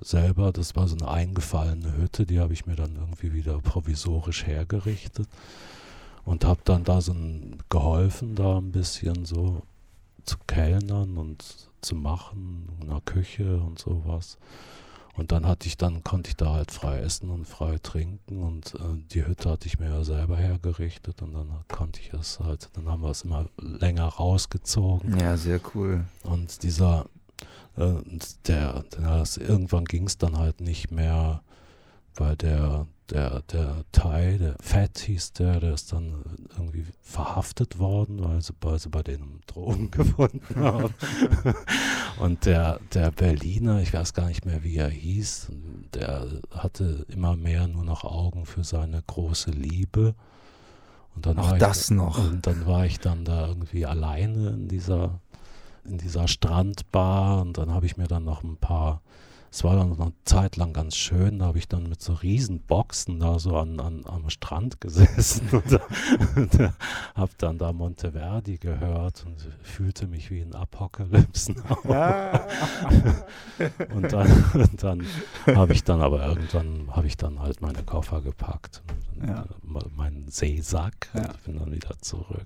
[0.00, 4.46] selber, das war so eine eingefallene Hütte, die habe ich mir dann irgendwie wieder provisorisch
[4.46, 5.28] hergerichtet
[6.24, 9.62] und habe dann da so ein, geholfen, da ein bisschen so
[10.24, 11.44] zu kellnern und
[11.80, 14.38] zu machen in der Küche und sowas.
[15.14, 18.74] Und dann hatte ich dann, konnte ich da halt frei essen und frei trinken und
[18.74, 22.68] äh, die Hütte hatte ich mir ja selber hergerichtet und dann konnte ich es halt,
[22.74, 25.18] dann haben wir es immer länger rausgezogen.
[25.18, 26.04] Ja, sehr cool.
[26.22, 27.06] Und dieser,
[27.76, 31.42] der, der das, irgendwann ging es dann halt nicht mehr,
[32.14, 36.24] weil der, der, der Thai, der Fett hieß der, der ist dann
[36.56, 40.94] irgendwie verhaftet worden, weil sie, weil sie bei denen Drogen gefunden haben.
[42.18, 45.52] Und der, der Berliner, ich weiß gar nicht mehr, wie er hieß,
[45.94, 50.14] der hatte immer mehr nur noch Augen für seine große Liebe.
[51.14, 52.18] Und dann Auch war das ich, noch.
[52.18, 55.20] Und dann war ich dann da irgendwie alleine in dieser,
[55.88, 59.02] in dieser Strandbar und dann habe ich mir dann noch ein paar
[59.56, 62.12] es war dann noch eine Zeit lang ganz schön, da habe ich dann mit so
[62.12, 65.80] riesen Boxen da so an, an, am Strand gesessen und,
[66.36, 66.72] und
[67.14, 71.54] habe dann da Monteverdi gehört und fühlte mich wie ein Apokalypse.
[73.94, 75.06] und dann, und dann
[75.46, 78.82] habe ich dann aber irgendwann, habe ich dann halt meine Koffer gepackt,
[79.26, 79.46] Ja.
[79.96, 81.30] meinen Seesack Ja.
[81.30, 82.44] und bin dann wieder zurück.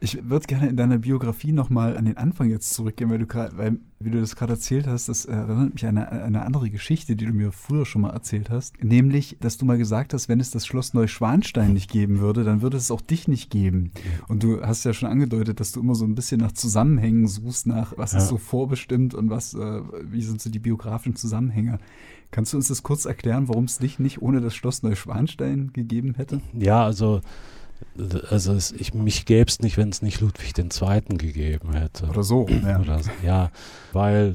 [0.00, 3.56] Ich würde gerne in deiner Biografie nochmal an den Anfang jetzt zurückgehen, weil du gerade,
[3.56, 7.16] weil, wie du das gerade erzählt hast, das erinnert mich an eine, eine andere Geschichte,
[7.16, 8.82] die du mir früher schon mal erzählt hast.
[8.82, 12.62] Nämlich, dass du mal gesagt hast, wenn es das Schloss Neuschwanstein nicht geben würde, dann
[12.62, 13.92] würde es auch dich nicht geben.
[14.28, 17.66] Und du hast ja schon angedeutet, dass du immer so ein bisschen nach Zusammenhängen suchst,
[17.66, 18.18] nach was Ja.
[18.18, 21.78] ist so vorbestimmt und was, äh, wie sind so die biografischen Zusammenhänge.
[22.30, 26.14] Kannst du uns das kurz erklären, warum es dich nicht ohne das Schloss Neuschwanstein gegeben
[26.14, 26.42] hätte?
[26.52, 27.22] Ja, also,
[28.30, 31.00] also es, ich, mich gäbe es nicht, wenn es nicht Ludwig II.
[31.18, 32.06] gegeben hätte.
[32.06, 32.46] Oder so.
[32.48, 32.80] Ja.
[32.80, 33.10] Oder so.
[33.24, 33.50] Ja,
[33.92, 34.34] weil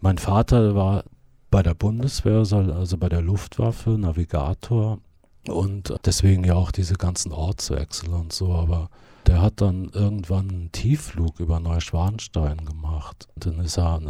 [0.00, 1.04] mein Vater war
[1.50, 4.98] bei der Bundeswehr, also bei der Luftwaffe, Navigator
[5.48, 8.90] und deswegen ja auch diese ganzen Ortswechsel und so, aber
[9.26, 13.28] der hat dann irgendwann einen Tiefflug über Neuschwanstein gemacht.
[13.34, 14.00] Und dann ist er,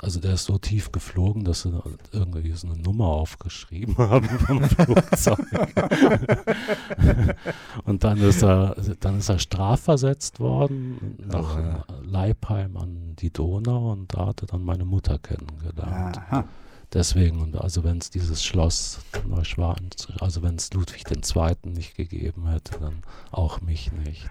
[0.00, 1.82] also der ist so tief geflogen, dass sie
[2.12, 5.38] irgendwie so eine Nummer aufgeschrieben haben vom Flugzeug.
[7.84, 11.84] und dann ist er, dann ist er strafversetzt worden nach Oh, ja.
[12.04, 16.18] Leipheim an die Donau und da hatte dann meine Mutter kennengelernt.
[16.18, 16.44] Aha.
[16.92, 21.56] Deswegen, und also wenn es dieses Schloss Neuschwan, also wenn es Ludwig II.
[21.64, 24.30] nicht gegeben hätte, dann auch mich nicht.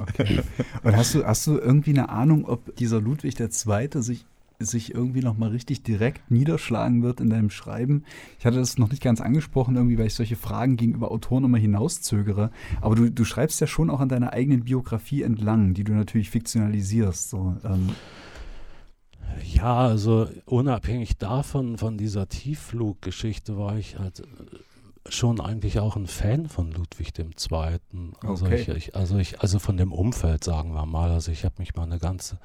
[0.00, 0.40] Okay.
[0.82, 3.88] Und hast du, hast du irgendwie eine Ahnung, ob dieser Ludwig II.
[4.02, 4.26] sich,
[4.58, 8.04] sich irgendwie nochmal richtig direkt niederschlagen wird in deinem Schreiben?
[8.38, 11.58] Ich hatte das noch nicht ganz angesprochen, irgendwie, weil ich solche Fragen gegenüber Autoren immer
[11.58, 12.50] hinauszögere.
[12.80, 16.30] Aber du, du schreibst ja schon auch an deiner eigenen Biografie entlang, die du natürlich
[16.30, 17.30] fiktionalisierst.
[17.30, 17.90] So, ähm,
[19.54, 24.24] Ja, also unabhängig davon, von dieser Tieffluggeschichte, war ich halt äh,
[25.10, 27.30] schon eigentlich auch ein Fan von Ludwig II.
[28.22, 28.60] Also, Okay.
[28.60, 31.10] ich, ich, also, ich, also von dem Umfeld, sagen wir mal.
[31.10, 32.38] Also ich habe mich mal eine ganze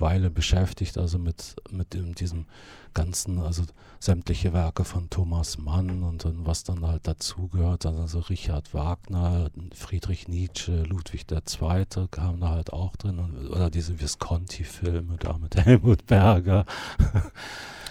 [0.00, 2.46] Weile beschäftigt, also mit, mit dem, diesem
[2.94, 3.64] ganzen, also
[3.98, 10.28] sämtliche Werke von Thomas Mann und dann, was dann halt dazugehört, also Richard Wagner, Friedrich
[10.28, 12.08] Nietzsche, Ludwig II.
[12.10, 16.64] kam da halt auch drin und, oder diese Visconti-Filme da mit Helmut Berger.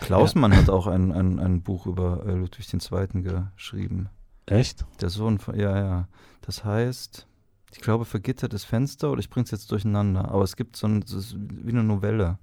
[0.01, 3.23] Klausmann hat auch ein, ein, ein Buch über äh, Ludwig II.
[3.23, 4.09] geschrieben.
[4.45, 4.85] Echt?
[5.01, 6.07] Der Sohn von, ja, ja.
[6.41, 7.27] Das heißt,
[7.73, 10.29] ich glaube, vergittertes Fenster oder ich bring's jetzt durcheinander.
[10.29, 12.37] Aber es gibt so ein, ist wie eine Novelle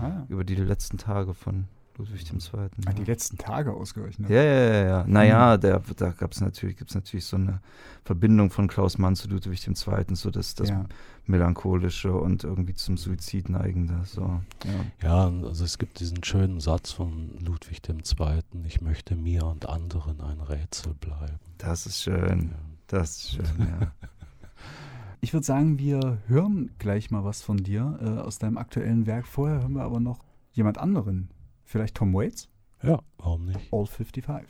[0.00, 1.68] ah, über die letzten Tage von
[1.98, 2.68] Ludwig II.
[2.86, 4.30] Ah, die letzten Tage ausgerechnet.
[4.30, 4.84] Ja, ja, ja.
[4.84, 5.04] ja.
[5.06, 7.60] Naja, der, da gab es natürlich, gibt's natürlich so eine
[8.04, 9.74] Verbindung von Klaus Mann zu Ludwig II.,
[10.14, 10.86] so das, das Ja.
[11.26, 14.00] Melancholische und irgendwie zum Suizid neigende.
[14.04, 14.84] So, ja.
[15.02, 18.40] Ja, also es gibt diesen schönen Satz von Ludwig II.
[18.66, 21.38] Ich möchte mir und anderen ein Rätsel bleiben.
[21.58, 22.50] Das ist schön.
[22.50, 22.58] Ja.
[22.88, 23.92] Das ist schön, ja.
[25.24, 29.28] Ich würde sagen, wir hören gleich mal was von dir äh, aus deinem aktuellen Werk.
[29.28, 31.30] Vorher hören wir aber noch jemand anderen.
[31.62, 32.48] Vielleicht Tom Waits?
[32.82, 33.72] ja, warum nicht?
[33.72, 34.48] All 55.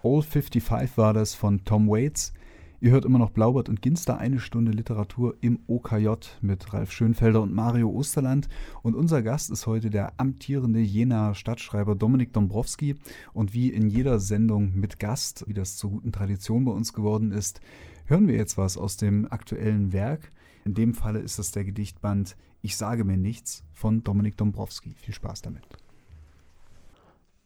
[0.00, 2.32] All 55 war das von Tom Waits.
[2.80, 6.10] Ihr hört immer noch Blaubart und Ginster, eine Stunde Literatur im OKJ
[6.42, 8.48] mit Ralf Schönfelder und Mario Osterland.
[8.82, 12.94] Und unser Gast ist heute der amtierende Jenaer Stadtschreiber Dominik Dombrowski.
[13.32, 17.32] Und wie in jeder Sendung mit Gast, wie das zur guten Tradition bei uns geworden
[17.32, 17.60] ist,
[18.04, 20.30] hören wir jetzt was aus dem aktuellen Werk.
[20.64, 24.94] In dem Falle ist das der Gedichtband Ich sage mir nichts von Dominik Dombrowski.
[24.94, 25.64] Viel Spaß damit.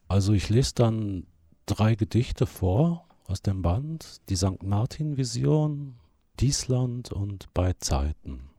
[0.07, 1.25] Also ich lese dann
[1.65, 4.63] drei Gedichte vor aus dem Band, die St.
[4.63, 5.95] Martin-Vision,
[6.39, 8.49] Diesland und Bei Zeiten.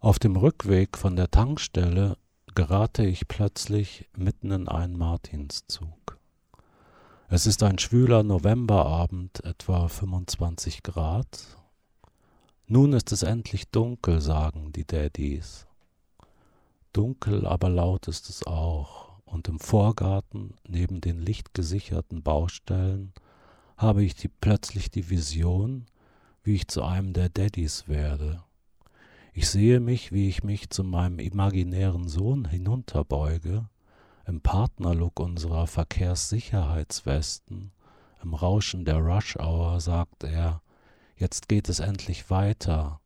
[0.00, 2.18] Auf dem Rückweg von der Tankstelle
[2.54, 6.18] gerate ich plötzlich mitten in einen Martinszug.
[7.28, 11.56] Es ist ein schwüler Novemberabend, etwa 25 Grad.
[12.66, 15.66] Nun ist es endlich dunkel, sagen die Daddys.
[16.92, 19.03] Dunkel, aber laut ist es auch
[19.34, 23.12] und im Vorgarten neben den lichtgesicherten Baustellen
[23.76, 25.86] habe ich die, plötzlich die Vision,
[26.44, 28.44] wie ich zu einem der Daddys werde.
[29.32, 33.68] Ich sehe mich, wie ich mich zu meinem imaginären Sohn hinunterbeuge,
[34.26, 37.72] im Partnerlook unserer Verkehrssicherheitswesten,
[38.22, 40.62] im Rauschen der Rush-Hour sagt er,
[41.16, 43.00] jetzt geht es endlich weiter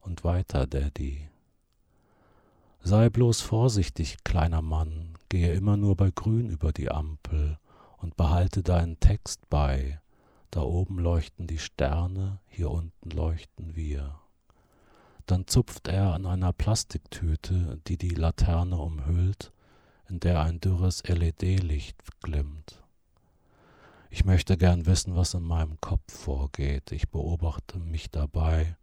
[0.00, 1.28] und weiter, Daddy.
[2.82, 7.58] Sei bloß vorsichtig, kleiner Mann, gehe immer nur bei Grün über die Ampel
[7.96, 9.98] und behalte deinen Text bei.
[10.50, 14.20] Da oben leuchten die Sterne, hier unten leuchten wir.
[15.24, 19.54] Dann zupft er an einer Plastiktüte, die die Laterne umhüllt,
[20.06, 22.82] in der ein dürres LED-Licht glimmt.
[24.10, 26.92] Ich möchte gern wissen, was in meinem Kopf vorgeht.
[26.92, 28.76] Ich beobachte mich dabei,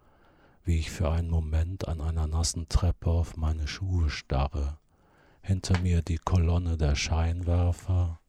[0.64, 4.80] wie ich für einen Moment an einer nassen Treppe auf meine Schuhe starre.
[5.50, 8.20] Hinter mir die Kolonne der Scheinwerfer,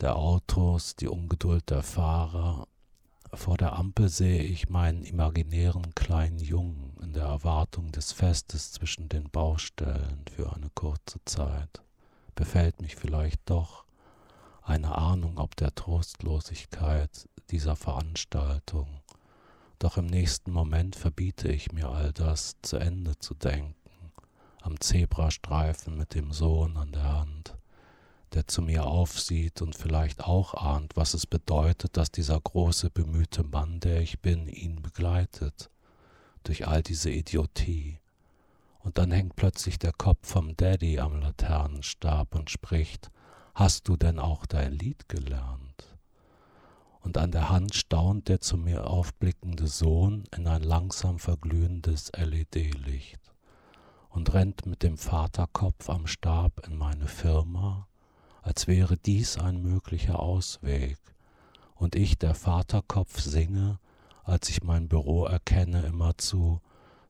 [0.00, 2.66] der Autos, die Ungeduld der Fahrer.
[3.32, 9.08] Vor der Ampel sehe ich meinen imaginären kleinen Jungen in der Erwartung des Festes zwischen
[9.08, 11.80] den Baustellen für eine kurze Zeit.
[12.34, 13.84] Befällt mich vielleicht doch
[14.62, 18.88] eine Ahnung ob der Trostlosigkeit dieser Veranstaltung.
[19.78, 23.76] Doch im nächsten Moment verbiete ich mir all das zu Ende zu denken,
[24.62, 27.56] am Zebrastreifen mit dem Sohn an der Hand,
[28.34, 33.42] der zu mir aufsieht und vielleicht auch ahnt, was es bedeutet, dass dieser große, bemühte
[33.42, 35.70] Mann, der ich bin, ihn begleitet,
[36.44, 37.98] durch all diese Idiotie.
[38.80, 43.10] Und dann hängt plötzlich der Kopf vom Daddy am Laternenstab und spricht,
[43.54, 45.96] Hast du denn auch dein Lied gelernt?
[47.00, 53.29] Und an der Hand staunt der zu mir aufblickende Sohn in ein langsam verglühendes LED-Licht
[54.10, 57.88] und rennt mit dem Vaterkopf am Stab in meine Firma,
[58.42, 60.98] als wäre dies ein möglicher Ausweg,
[61.74, 63.78] und ich, der Vaterkopf, singe,
[64.24, 66.60] als ich mein Büro erkenne, immerzu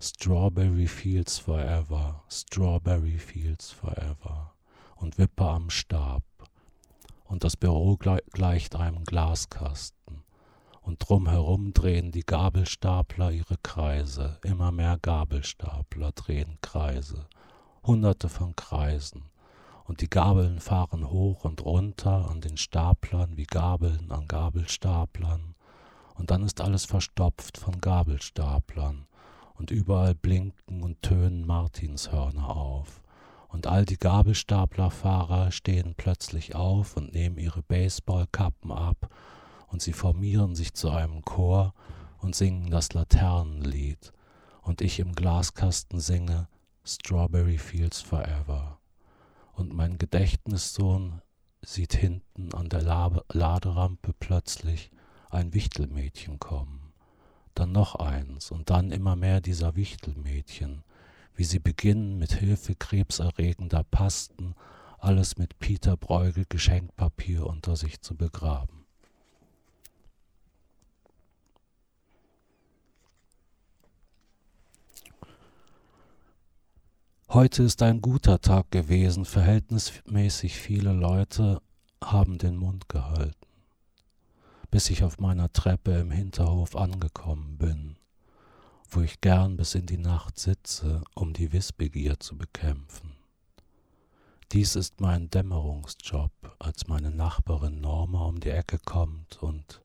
[0.00, 4.54] Strawberry Fields Forever, Strawberry Fields Forever
[4.96, 6.22] und wippe am Stab.
[7.24, 10.19] Und das Büro gleicht einem Glaskasten.
[10.90, 14.40] Und drumherum drehen die Gabelstapler ihre Kreise.
[14.42, 17.28] Immer mehr Gabelstapler drehen Kreise.
[17.84, 19.22] Hunderte von Kreisen.
[19.84, 25.54] Und die Gabeln fahren hoch und runter an den Staplern wie Gabeln an Gabelstaplern.
[26.16, 29.06] Und dann ist alles verstopft von Gabelstaplern.
[29.54, 33.00] Und überall blinken und tönen Martinshörner auf
[33.52, 39.08] und all die Gabelstaplerfahrer stehen plötzlich auf und nehmen ihre Baseballkappen ab
[39.70, 41.74] und sie formieren sich zu einem Chor
[42.18, 44.12] und singen das Laternenlied.
[44.62, 46.48] Und ich im Glaskasten singe
[46.84, 48.78] Strawberry Fields Forever.
[49.52, 51.22] Und mein Gedächtnissohn
[51.62, 54.90] sieht hinten an der Laderampe plötzlich
[55.28, 56.92] ein Wichtelmädchen kommen,
[57.54, 60.82] dann noch eins und dann immer mehr dieser Wichtelmädchen,
[61.34, 64.54] wie sie beginnen, mit Hilfe krebserregender Pasten
[64.98, 68.79] alles mit Peter Bruegel Geschenkpapier unter sich zu begraben.
[77.32, 81.62] Heute ist ein guter Tag gewesen, verhältnismäßig viele Leute
[82.02, 83.46] haben den Mund gehalten,
[84.72, 87.94] bis ich auf meiner Treppe im Hinterhof angekommen bin,
[88.90, 93.12] wo ich gern bis in die Nacht sitze, um die Wissbegier zu bekämpfen.
[94.50, 99.82] Dies ist mein Dämmerungsjob, als meine Nachbarin Norma um die Ecke kommt und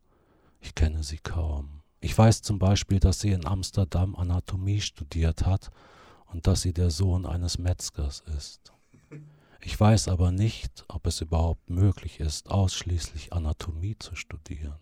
[0.61, 1.83] ich kenne sie kaum.
[1.99, 5.69] Ich weiß zum Beispiel, dass sie in Amsterdam Anatomie studiert hat
[6.35, 8.73] und dass sie der Sohn eines Metzgers ist.
[9.61, 14.75] Ich weiß aber nicht, ob es überhaupt möglich ist, ausschließlich Anatomie zu studieren.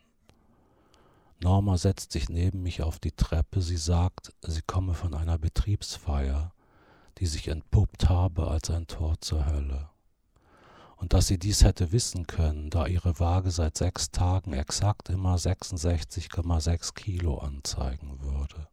[1.39, 3.62] Norma setzt sich neben mich auf die Treppe.
[3.62, 6.54] Sie sagt, sie komme von einer Betriebsfeier,
[7.20, 9.92] die sich entpuppt habe als ein Tor zur Hölle.
[10.96, 15.36] Und dass sie dies hätte wissen können, da ihre Waage seit sechs Tagen exakt immer
[15.36, 18.73] 66,6 Kilo anzeigen würde.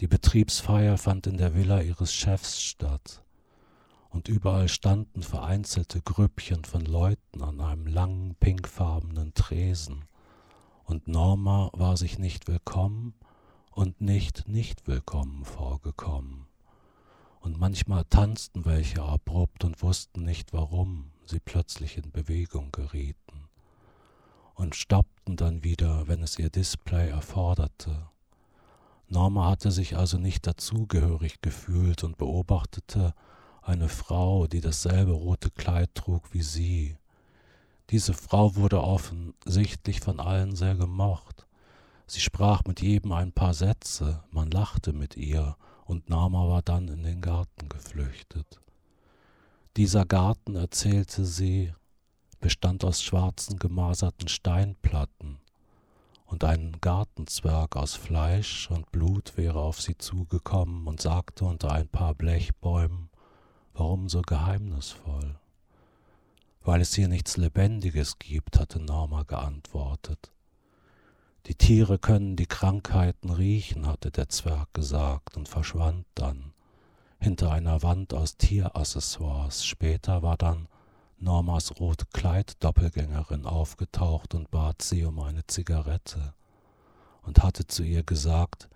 [0.00, 3.22] Die Betriebsfeier fand in der Villa ihres Chefs statt
[4.08, 10.06] und überall standen vereinzelte Grüppchen von Leuten an einem langen pinkfarbenen Tresen,
[10.84, 13.12] und Norma war sich nicht willkommen
[13.72, 16.46] und nicht nicht willkommen vorgekommen.
[17.40, 23.48] Und manchmal tanzten welche abrupt und wussten nicht warum sie plötzlich in Bewegung gerieten
[24.54, 28.08] und stoppten dann wieder, wenn es ihr Display erforderte.
[29.10, 33.12] Norma hatte sich also nicht dazugehörig gefühlt und beobachtete,
[33.60, 36.96] eine Frau, die dasselbe rote Kleid trug wie sie.
[37.90, 41.46] Diese Frau wurde offensichtlich von allen sehr gemocht.
[42.06, 46.86] Sie sprach mit jedem ein paar Sätze, man lachte mit ihr, und Nama war dann
[46.86, 48.60] in den Garten geflüchtet.
[49.76, 51.74] Dieser Garten, erzählte sie,
[52.40, 55.40] bestand aus schwarzen gemaserten Steinplatten,
[56.30, 61.88] und ein Gartenzwerg aus Fleisch und Blut wäre auf sie zugekommen und sagte unter ein
[61.88, 63.10] paar Blechbäumen
[63.74, 65.38] Warum so geheimnisvoll?
[66.62, 70.32] Weil es hier nichts Lebendiges gibt, hatte Norma geantwortet.
[71.46, 76.52] Die Tiere können die Krankheiten riechen, hatte der Zwerg gesagt und verschwand dann
[77.18, 79.64] hinter einer Wand aus Tieraccessoires.
[79.64, 80.68] Später war dann
[81.22, 86.32] Normas rote Kleid-Doppelgängerin aufgetaucht und bat sie um eine Zigarette
[87.20, 88.70] und hatte zu ihr gesagt,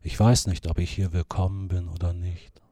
[0.00, 2.62] ich weiß nicht, ob ich hier willkommen bin oder nicht.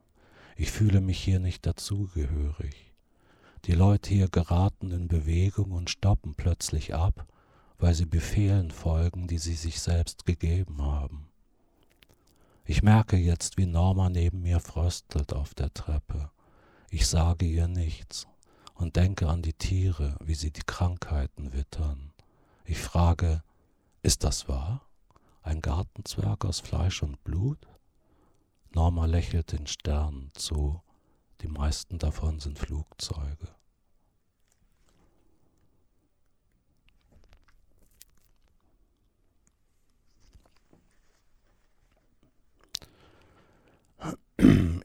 [0.55, 2.91] Ich fühle mich hier nicht dazugehörig.
[3.65, 7.27] Die Leute hier geraten in Bewegung und stoppen plötzlich ab,
[7.77, 11.27] weil sie Befehlen folgen, die sie sich selbst gegeben haben.
[12.65, 16.31] Ich merke jetzt, wie Norma neben mir fröstelt auf der Treppe.
[16.89, 18.27] Ich sage ihr nichts
[18.73, 22.13] und denke an die Tiere, wie sie die Krankheiten wittern.
[22.65, 23.43] Ich frage,
[24.01, 24.81] ist das wahr?
[25.41, 27.67] Ein Gartenzwerg aus Fleisch und Blut?
[28.73, 30.81] Norma lächelt den Sternen zu,
[31.41, 33.49] die meisten davon sind Flugzeuge.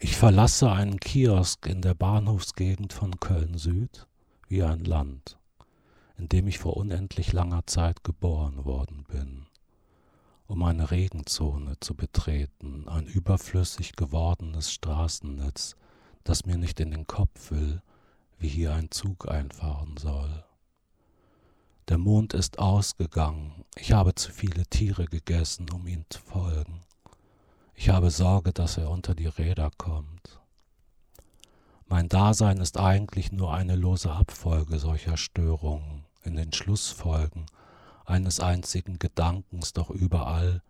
[0.00, 4.06] Ich verlasse einen Kiosk in der Bahnhofsgegend von Köln Süd
[4.48, 5.38] wie ein Land,
[6.16, 9.48] in dem ich vor unendlich langer Zeit geboren worden bin
[10.48, 15.76] um eine Regenzone zu betreten, ein überflüssig gewordenes Straßennetz,
[16.24, 17.82] das mir nicht in den Kopf will,
[18.38, 20.44] wie hier ein Zug einfahren soll.
[21.88, 26.80] Der Mond ist ausgegangen, ich habe zu viele Tiere gegessen, um ihm zu folgen.
[27.80, 30.40] Ich habe Sorge, dass er unter die Räder kommt.
[31.86, 37.46] Mein Dasein ist eigentlich nur eine lose Abfolge solcher Störungen in den Schlussfolgen,
[38.04, 40.60] eines einzigen Gedankens, doch überall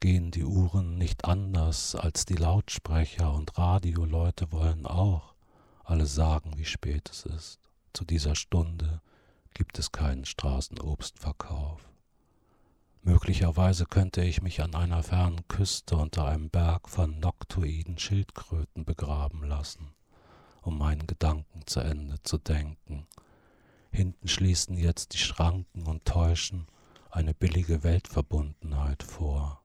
[0.00, 5.34] gehen die Uhren nicht anders als die Lautsprecher und Radioleute wollen auch
[5.82, 7.58] alle sagen, wie spät es ist.
[7.94, 9.00] Zu dieser Stunde
[9.54, 11.93] gibt es keinen Straßenobstverkauf.
[13.04, 19.44] Möglicherweise könnte ich mich an einer fernen Küste unter einem Berg von noktoiden Schildkröten begraben
[19.44, 19.94] lassen,
[20.62, 23.06] um meinen Gedanken zu Ende zu denken
[23.94, 26.66] Hinten schließen jetzt die Schranken und täuschen
[27.12, 29.62] eine billige Weltverbundenheit vor.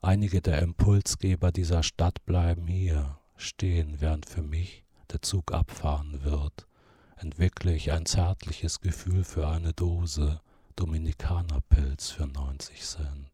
[0.00, 6.68] Einige der Impulsgeber dieser Stadt bleiben hier stehen, während für mich der Zug abfahren wird,
[7.16, 10.40] entwickle ich ein zärtliches Gefühl für eine Dose
[10.76, 13.30] Dominikanerpilz für 90 Cent.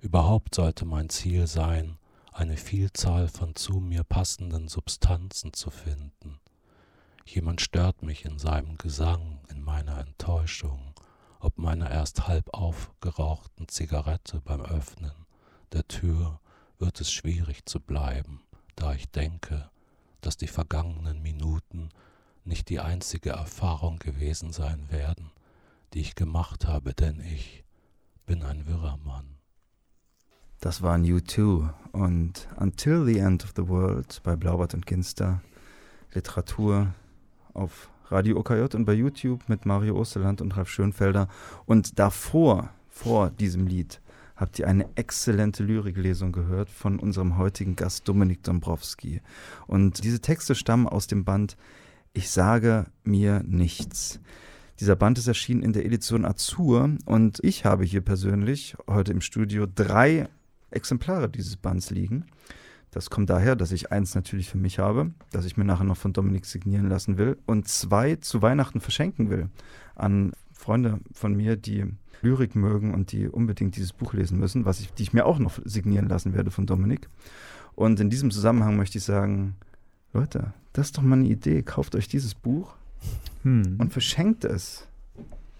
[0.00, 1.98] Überhaupt sollte mein Ziel sein,
[2.32, 6.38] eine Vielzahl von zu mir passenden Substanzen zu finden,
[7.28, 10.94] Jemand stört mich in seinem Gesang, in meiner Enttäuschung,
[11.40, 15.26] ob meiner erst halb aufgerauchten Zigarette beim Öffnen
[15.72, 16.40] der Tür
[16.78, 18.44] wird es schwierig zu bleiben,
[18.76, 19.68] da ich denke,
[20.20, 21.88] dass die vergangenen Minuten
[22.44, 25.32] nicht die einzige Erfahrung gewesen sein werden,
[25.96, 27.64] die ich gemacht habe, denn ich
[28.26, 29.38] bin ein wirrer Mann.
[30.60, 35.40] Das waren U2 und Until the End of the World bei Blaubart und Ginster.
[36.12, 36.94] Literatur
[37.54, 41.28] auf Radio OKJ und bei YouTube mit Mario Osterland und Ralf Schönfelder.
[41.64, 44.02] Und davor, vor diesem Lied,
[44.36, 49.22] habt ihr eine exzellente Lyriklesung gehört von unserem heutigen Gast Dominik Dombrowski.
[49.66, 51.56] Und diese Texte stammen aus dem Band
[52.12, 54.20] Ich sage mir nichts.
[54.78, 59.22] Dieser Band ist erschienen in der Edition Azur und ich habe hier persönlich heute im
[59.22, 60.28] Studio drei
[60.70, 62.26] Exemplare dieses Bands liegen.
[62.90, 65.96] Das kommt daher, dass ich eins natürlich für mich habe, das ich mir nachher noch
[65.96, 69.48] von Dominik signieren lassen will und zwei zu Weihnachten verschenken will
[69.94, 71.86] an Freunde von mir, die
[72.20, 75.38] Lyrik mögen und die unbedingt dieses Buch lesen müssen, was ich, die ich mir auch
[75.38, 77.08] noch signieren lassen werde von Dominik.
[77.74, 79.56] Und in diesem Zusammenhang möchte ich sagen,
[80.12, 81.62] Leute, das ist doch mal eine Idee.
[81.62, 82.74] Kauft euch dieses Buch
[83.42, 83.76] hm.
[83.78, 84.86] und verschenkt es.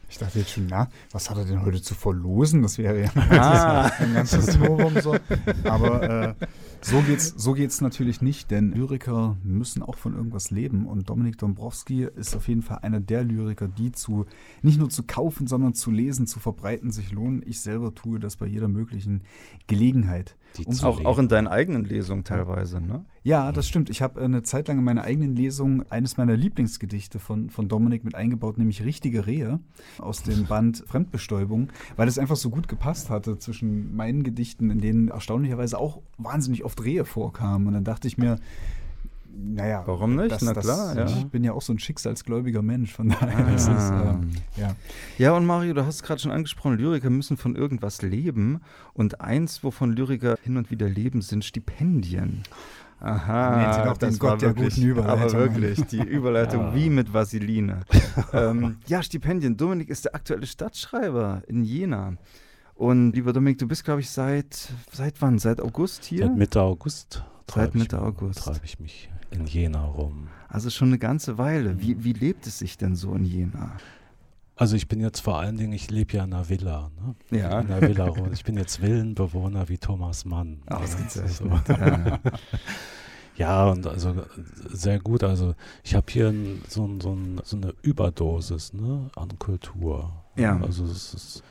[0.08, 2.62] Ich dachte jetzt schon, na, was hat er denn heute zu verlosen?
[2.62, 3.90] Das wäre ja ah.
[3.98, 5.16] ein ganzes Novum so.
[5.64, 6.34] Aber äh,
[6.80, 10.86] so geht's, so geht's natürlich nicht, denn Lyriker müssen auch von irgendwas leben.
[10.86, 14.26] Und Dominik Dombrowski ist auf jeden Fall einer der Lyriker, die zu
[14.62, 17.42] nicht nur zu kaufen, sondern zu lesen, zu verbreiten sich lohnen.
[17.44, 19.22] Ich selber tue das bei jeder möglichen
[19.66, 20.36] Gelegenheit.
[20.82, 23.04] Auch, auch, in deinen eigenen Lesungen teilweise, ne?
[23.22, 23.90] Ja, das stimmt.
[23.90, 28.04] Ich habe eine Zeit lang in meiner eigenen Lesung eines meiner Lieblingsgedichte von, von Dominik
[28.04, 29.60] mit eingebaut, nämlich Richtige Rehe
[29.98, 34.80] aus dem Band Fremdbestäubung, weil es einfach so gut gepasst hatte zwischen meinen Gedichten, in
[34.80, 37.66] denen erstaunlicherweise auch wahnsinnig oft Rehe vorkamen.
[37.66, 38.38] Und dann dachte ich mir,
[39.38, 40.30] naja, warum nicht?
[40.30, 41.18] Das, Na klar, das, ja.
[41.18, 43.54] Ich bin ja auch so ein schicksalsgläubiger Mensch, von daher ah.
[43.54, 44.76] ist es, äh, ja.
[45.18, 48.60] Ja, und Mario, du hast gerade schon angesprochen, Lyriker müssen von irgendwas leben.
[48.94, 52.42] Und eins, wovon Lyriker hin und wieder leben, sind Stipendien.
[52.98, 56.74] Aha, nee, das Gott war wirklich, aber wirklich, die Überleitung ja.
[56.74, 57.80] wie mit Vaseline.
[58.32, 59.56] ähm, ja, Stipendien.
[59.56, 62.14] Dominik ist der aktuelle Stadtschreiber in Jena.
[62.74, 65.38] Und lieber Dominik, du bist, glaube ich, seit, seit wann?
[65.38, 66.26] Seit August hier?
[66.26, 67.22] Seit Mitte August.
[67.52, 68.40] Seit Mitte August.
[68.40, 70.28] Treibe ich mich in Jena rum.
[70.48, 71.80] Also schon eine ganze Weile.
[71.80, 73.76] Wie, wie lebt es sich denn so in Jena?
[74.58, 76.90] Also ich bin jetzt vor allen Dingen, ich lebe ja in einer Villa.
[77.30, 77.38] Ne?
[77.38, 77.60] Ja.
[77.60, 78.32] In einer Villa rum.
[78.32, 80.62] Ich bin jetzt Villenbewohner wie Thomas Mann.
[80.66, 81.66] Ausgezeichnet.
[81.66, 81.72] So.
[81.74, 82.20] Ja.
[83.36, 84.14] ja, und also
[84.70, 85.24] sehr gut.
[85.24, 85.54] Also
[85.84, 86.32] ich habe hier
[86.68, 90.10] so, so, so, eine Überdosis ne, an Kultur.
[90.36, 90.58] Ja.
[90.62, 91.42] Also es ist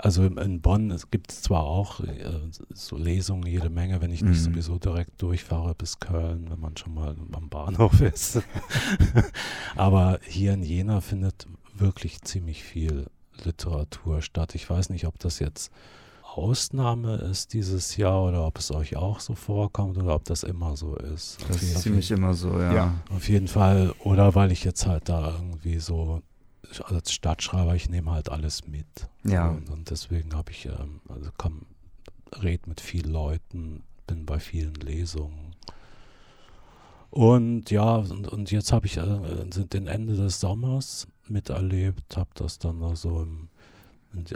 [0.00, 2.40] also in Bonn gibt es zwar auch äh,
[2.72, 4.52] so Lesungen jede Menge, wenn ich nicht mhm.
[4.52, 8.42] sowieso direkt durchfahre bis Köln, wenn man schon mal am Bahnhof ist.
[9.76, 13.06] Aber hier in Jena findet wirklich ziemlich viel
[13.44, 14.54] Literatur statt.
[14.54, 15.70] Ich weiß nicht, ob das jetzt
[16.22, 20.76] Ausnahme ist dieses Jahr oder ob es euch auch so vorkommt oder ob das immer
[20.76, 21.38] so ist.
[21.48, 22.74] Das ist ziemlich immer so, ja.
[22.74, 22.94] ja.
[23.10, 23.94] Auf jeden Fall.
[24.04, 26.22] Oder weil ich jetzt halt da irgendwie so
[26.84, 28.86] als Stadtschreiber, ich nehme halt alles mit.
[29.24, 29.48] Ja.
[29.48, 31.66] Und, und deswegen habe ich, ähm, also komm,
[32.42, 35.54] red mit vielen Leuten, bin bei vielen Lesungen.
[37.10, 42.58] Und ja, und, und jetzt habe ich äh, den Ende des Sommers miterlebt, habe das
[42.58, 43.48] dann so also im,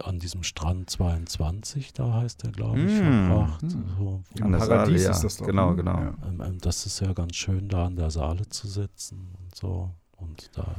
[0.05, 3.27] an diesem Strand 22, da heißt der, glaube ich, mm.
[3.27, 3.63] verbracht.
[3.63, 3.85] Mm.
[3.99, 5.47] So, an der Paradies Saale, ist das doch.
[5.47, 5.77] Genau, ne?
[5.77, 5.99] genau.
[5.99, 6.15] Ja.
[6.29, 9.91] Ähm, ähm, das ist ja ganz schön, da an der Saale zu sitzen und so
[10.19, 10.75] und da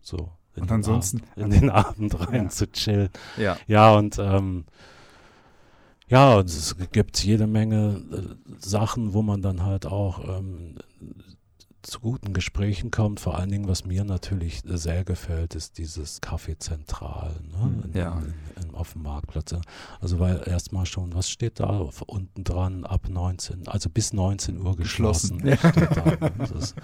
[0.00, 2.48] so und ansonsten Abend, in den Abend rein ja.
[2.48, 3.10] zu chillen.
[3.36, 4.64] Ja, ja und ähm,
[6.08, 10.76] ja, und es gibt jede Menge äh, Sachen, wo man dann halt auch ähm,
[11.82, 13.20] zu guten Gesprächen kommt.
[13.20, 17.62] Vor allen Dingen, was mir natürlich sehr gefällt, ist dieses Café Zentral ne?
[17.62, 18.18] Hm, in, ja.
[18.18, 19.54] in, in, auf dem Marktplatz.
[20.00, 24.76] Also weil erstmal schon, was steht da unten dran, ab 19, also bis 19 Uhr
[24.76, 25.38] geschlossen.
[25.38, 25.90] geschlossen.
[25.94, 26.74] Da, ist,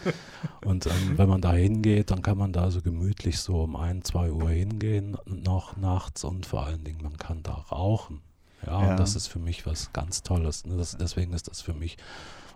[0.65, 4.09] und ähm, wenn man da hingeht, dann kann man da so gemütlich so um 1,
[4.09, 8.21] 2 Uhr hingehen, noch nachts und vor allen Dingen, man kann da rauchen.
[8.67, 8.91] Ja, ja.
[8.91, 10.67] und das ist für mich was ganz Tolles.
[10.67, 10.77] Ne?
[10.77, 11.97] Das, deswegen ist das für mich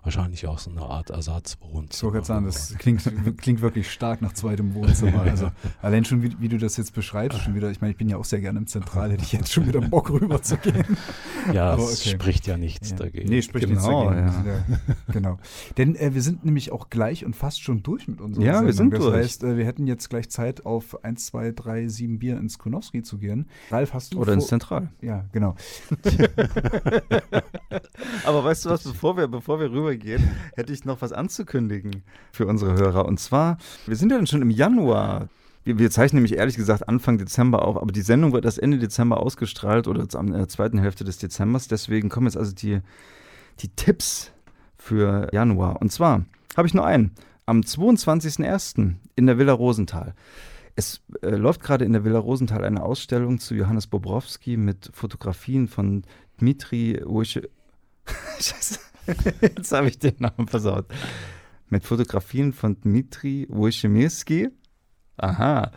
[0.03, 2.11] wahrscheinlich auch so eine Art Ersatzwohnzimmer.
[2.11, 3.03] Ich wollte sagen, das klingt,
[3.39, 5.23] klingt wirklich stark nach zweitem Wohnzimmer.
[5.33, 5.51] Also
[5.81, 8.17] allein schon, wie, wie, du das jetzt beschreibst, schon wieder, ich meine, ich bin ja
[8.17, 10.85] auch sehr gerne im Zentral, hätte ich jetzt schon wieder Bock rüber zu gehen.
[11.53, 12.11] Ja, Aber es okay.
[12.11, 12.97] spricht ja nichts ja.
[12.97, 13.29] dagegen.
[13.29, 14.49] Nee, spricht genau, nichts dagegen.
[14.49, 14.53] Ja.
[14.53, 15.39] Ja, genau.
[15.79, 18.67] Denn äh, wir sind nämlich auch gleich und fast schon durch mit unserer Ja, Sendung.
[18.67, 19.15] wir sind das durch.
[19.15, 22.59] Das heißt, äh, wir hätten jetzt gleich Zeit, auf 1, 2, 3, 7 Bier ins
[22.59, 23.47] Kunowski zu gehen.
[23.71, 24.91] Ralf, hast du Oder ins Zentral.
[25.01, 25.55] Ja, genau.
[28.25, 32.47] Aber weißt du was, bevor wir, bevor wir rübergehen, hätte ich noch was anzukündigen für
[32.47, 33.07] unsere Hörer.
[33.07, 35.29] Und zwar, wir sind ja dann schon im Januar.
[35.65, 38.79] Wir, wir, zeichnen nämlich ehrlich gesagt Anfang Dezember auf, aber die Sendung wird erst Ende
[38.79, 41.69] Dezember ausgestrahlt oder in der zweiten Hälfte des Dezembers.
[41.69, 42.81] Deswegen kommen jetzt also die,
[43.61, 44.33] die Tipps
[44.77, 45.81] für Januar.
[45.81, 46.25] Und zwar
[46.57, 47.13] habe ich nur einen.
[47.47, 48.95] Am 22.01.
[49.15, 50.15] in der Villa Rosenthal.
[50.75, 55.69] Es äh, läuft gerade in der Villa Rosenthal eine Ausstellung zu Johannes Bobrowski mit Fotografien
[55.69, 56.03] von
[56.41, 57.51] Dmitri Urche.
[58.41, 58.81] Scheiße,
[59.41, 60.87] jetzt habe ich den Namen versaut.
[61.69, 64.51] Mit Fotografien von Dmitri Wojciechowski.
[65.17, 65.71] Aha.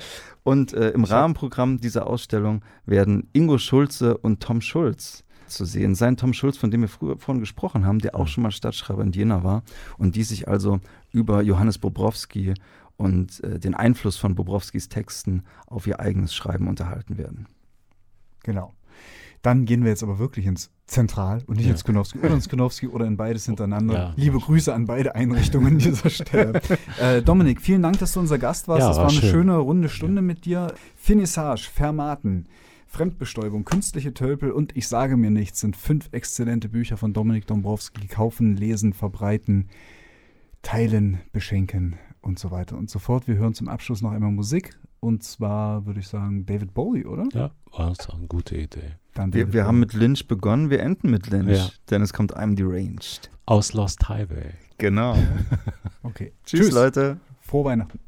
[0.44, 6.18] Und äh, im Rahmenprogramm dieser Ausstellung werden Ingo Schulze und Tom Schulz zu sehen sein.
[6.18, 9.12] Tom Schulz, von dem wir früher vorhin gesprochen haben, der auch schon mal Stadtschreiber in
[9.12, 9.64] Jena war
[9.98, 10.80] und die sich also
[11.12, 12.54] über Johannes Bobrowski
[12.98, 17.48] und äh, den Einfluss von Bobrowskis Texten auf ihr eigenes Schreiben unterhalten werden.
[18.44, 18.74] Genau.
[19.46, 21.72] Dann gehen wir jetzt aber wirklich ins Zentral und nicht ja.
[21.74, 23.94] ins Kunowski oder ins Kunowski oder in beides hintereinander.
[23.94, 24.14] Ja.
[24.16, 26.60] Liebe Grüße an beide Einrichtungen an dieser Stelle.
[27.00, 28.80] äh, Dominik, vielen Dank, dass du unser Gast warst.
[28.80, 29.30] Ja, das war, war eine schön.
[29.30, 30.74] schöne runde Stunde mit dir.
[30.96, 32.48] Finissage, Fermaten,
[32.88, 38.08] Fremdbestäubung, künstliche Tölpel und Ich sage mir nichts sind fünf exzellente Bücher von Dominik Dombrowski.
[38.08, 39.70] Kaufen, lesen, verbreiten,
[40.64, 43.28] teilen, beschenken und so weiter und so fort.
[43.28, 44.76] Wir hören zum Abschluss noch einmal Musik.
[45.02, 47.28] Und zwar würde ich sagen David Bowie, oder?
[47.32, 48.96] Ja, war das eine gute Idee.
[49.16, 51.70] Wir, wir haben mit Lynch begonnen, wir enden mit Lynch, ja.
[51.90, 53.30] denn es kommt I'm Deranged.
[53.46, 54.54] Aus Lost Highway.
[54.78, 55.18] Genau.
[56.04, 56.34] okay.
[56.46, 57.18] Tschüss, Tschüss, Leute.
[57.42, 58.00] Frohe Weihnachten.